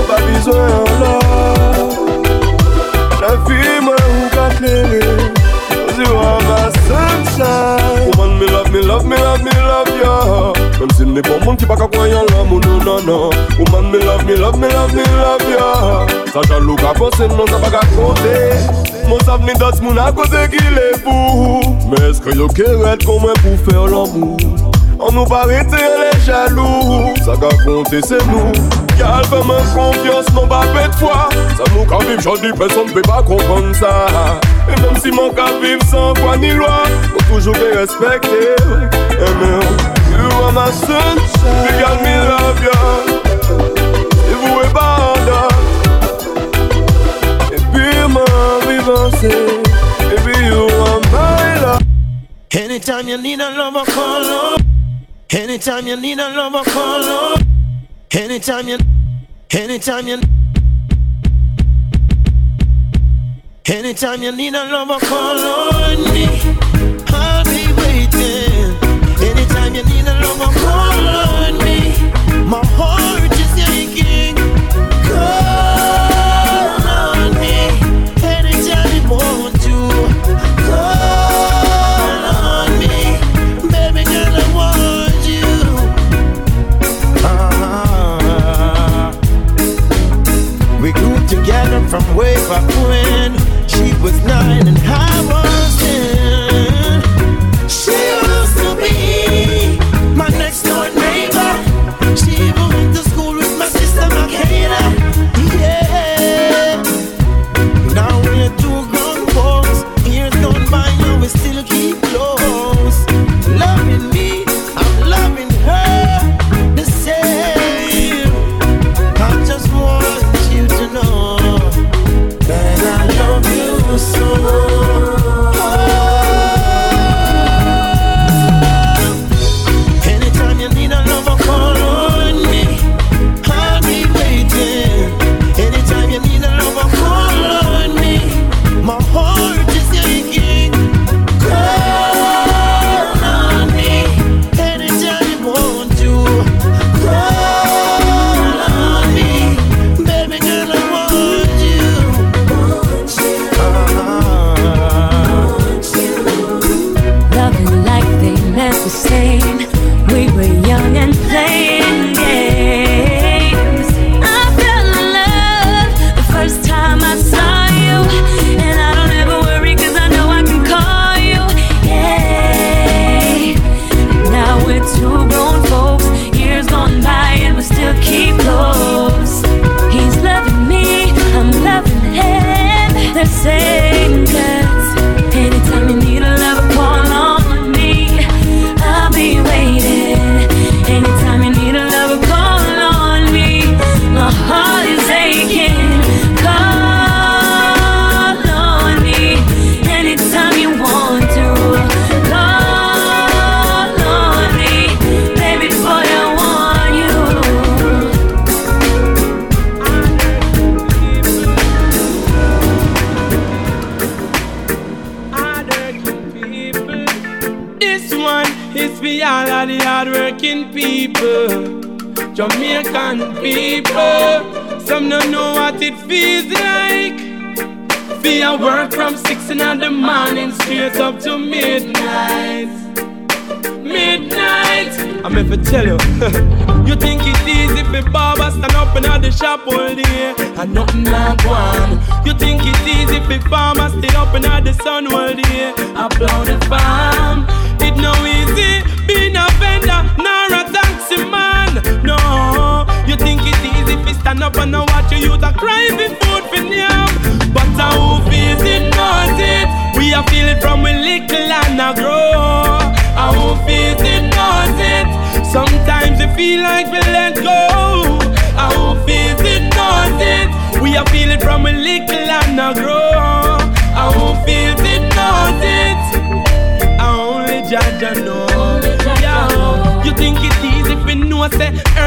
[0.07, 1.93] Pas besoin en love.
[3.21, 5.03] La vie, moi, ou qu'a clairé.
[5.97, 8.11] You are my sunshine.
[8.17, 10.79] Woman, me love, me love, me love, me love you.
[10.79, 12.34] Même s'il n'est Son moun ki pa ka kwayan la
[12.85, 15.69] nan nan Woman me love, me love, me love, me love ya.
[16.31, 18.37] Sa jalou ka konsen non sa pa ka konte
[19.09, 23.21] Mon sav ni das moun a koze ki le pou Me eske yo keret kon
[23.23, 24.37] mwen pou fer l'amou
[24.95, 28.53] An nou pa rete le jalou Sa ka konte se nou
[28.99, 31.25] Yal fè mwen konfians non pa pet fwa
[31.57, 33.91] Sa nou ka viv jodi person pe pa kompon sa
[34.69, 38.55] E menm si man ka viv san kwa ni lwa Ou toujou ke respekte
[39.19, 42.79] E men You are my sunshine You got me love ya
[44.31, 45.41] E vou e banda
[47.51, 49.33] E pi man vivanse
[50.13, 51.83] E pi you are my love
[52.51, 54.61] Anytime you need a lover, call up.
[55.31, 57.41] Anytime you need a lover, call up.
[58.13, 58.77] Anytime you,
[59.51, 60.19] anytime you,
[63.65, 66.25] anytime you need a lover, call on me.
[67.07, 67.84] I'll be waiting.
[69.75, 70.84] You need a lover, call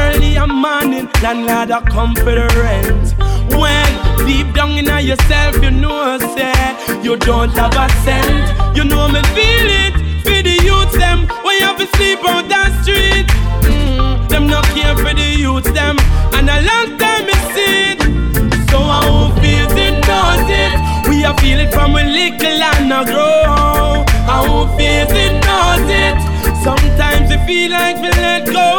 [0.03, 3.07] early a morning landlord a come for the rent.
[3.59, 3.89] When
[4.25, 6.53] deep down in yourself you know say
[7.01, 8.77] you don't have a cent.
[8.77, 9.95] You know me feel it
[10.25, 13.27] for the youth them when you have to sleep on that street.
[13.67, 15.95] Mm, them not care for the youth them
[16.35, 17.99] and a long time me see it.
[18.69, 20.73] So I who feels it knows it.
[21.09, 24.05] We a feel it from a little and a grow.
[24.33, 26.17] I who feels it knows it.
[26.63, 28.78] Sometimes we feel like we let go.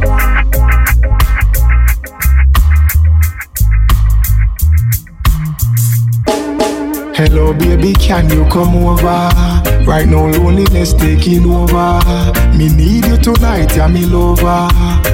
[7.21, 9.29] Hello, baby, can you come over?
[9.85, 12.01] Right now, loneliness taking over.
[12.57, 14.67] Me need you tonight, yeah, me lover.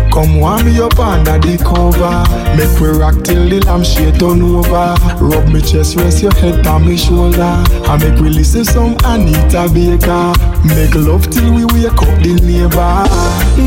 [0.10, 2.24] Come warm me up under the cover.
[2.56, 4.96] Make we rock till the lampshade turn over.
[5.20, 7.62] Rub me chest, rest your head on me shoulder.
[7.68, 10.32] And make we listen some Anita Baker.
[10.64, 13.04] Make love till we wake up the neighbor.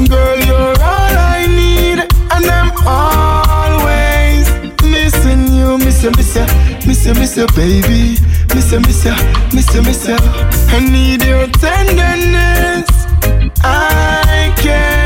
[0.08, 4.48] Girl, you're all I need, and I'm always
[4.82, 8.18] missing you, miss you, you, miss you, miss you, baby,
[8.52, 9.14] miss you, miss you,
[9.54, 10.16] miss you, miss you.
[10.74, 12.88] I need your tenderness.
[13.62, 14.99] I can't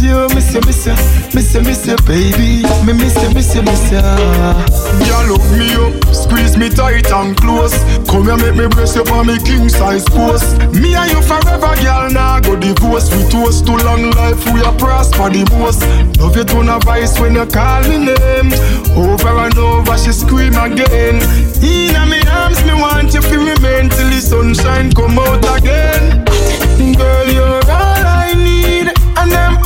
[0.00, 0.94] resist you, miss you, miss you,
[1.34, 4.00] miss you, miss you, baby, me miss you, miss you, miss you.
[4.00, 7.74] Girl, hook me up, squeeze me tight and close.
[8.08, 10.58] Come here, make me brace up on me king size post.
[10.72, 12.10] Me and you forever, girl.
[12.10, 13.10] Now go divorce.
[13.14, 15.82] We toast to long life, we are prosper the most.
[16.18, 18.52] Love you to a voice when you call me name.
[18.96, 21.20] Over and over, she scream again.
[21.62, 26.24] In me arms, me want you to remain till the sunshine come out again.
[26.96, 28.59] Girl, you're all I need,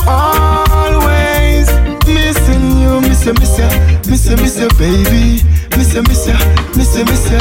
[0.07, 1.67] always
[2.05, 3.69] missing you, miss you, miss you,
[4.09, 5.41] miss you, miss you, baby,
[5.77, 6.37] miss you, miss you,
[6.75, 7.39] miss you, miss you.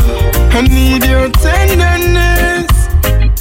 [0.57, 2.71] I need your tenderness.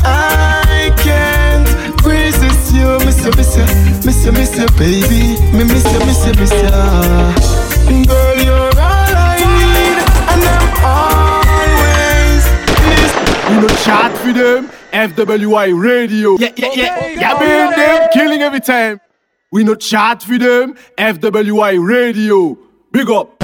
[0.06, 1.68] I can't
[2.06, 3.66] resist you, miss you, miss you,
[4.06, 8.06] miss you, miss you, baby, me miss you, miss you, miss you.
[8.08, 9.98] Girl, you're all I need,
[10.32, 12.44] and I'm always
[12.84, 13.12] miss.
[13.50, 14.70] We no chat for them.
[14.94, 16.38] FWI Radio.
[16.38, 17.08] Yeah, yeah, yeah.
[17.08, 19.00] Yeah, man, them killing every time.
[19.54, 20.74] We no chat for them.
[20.98, 22.58] FWI Radio.
[22.92, 23.43] Big up.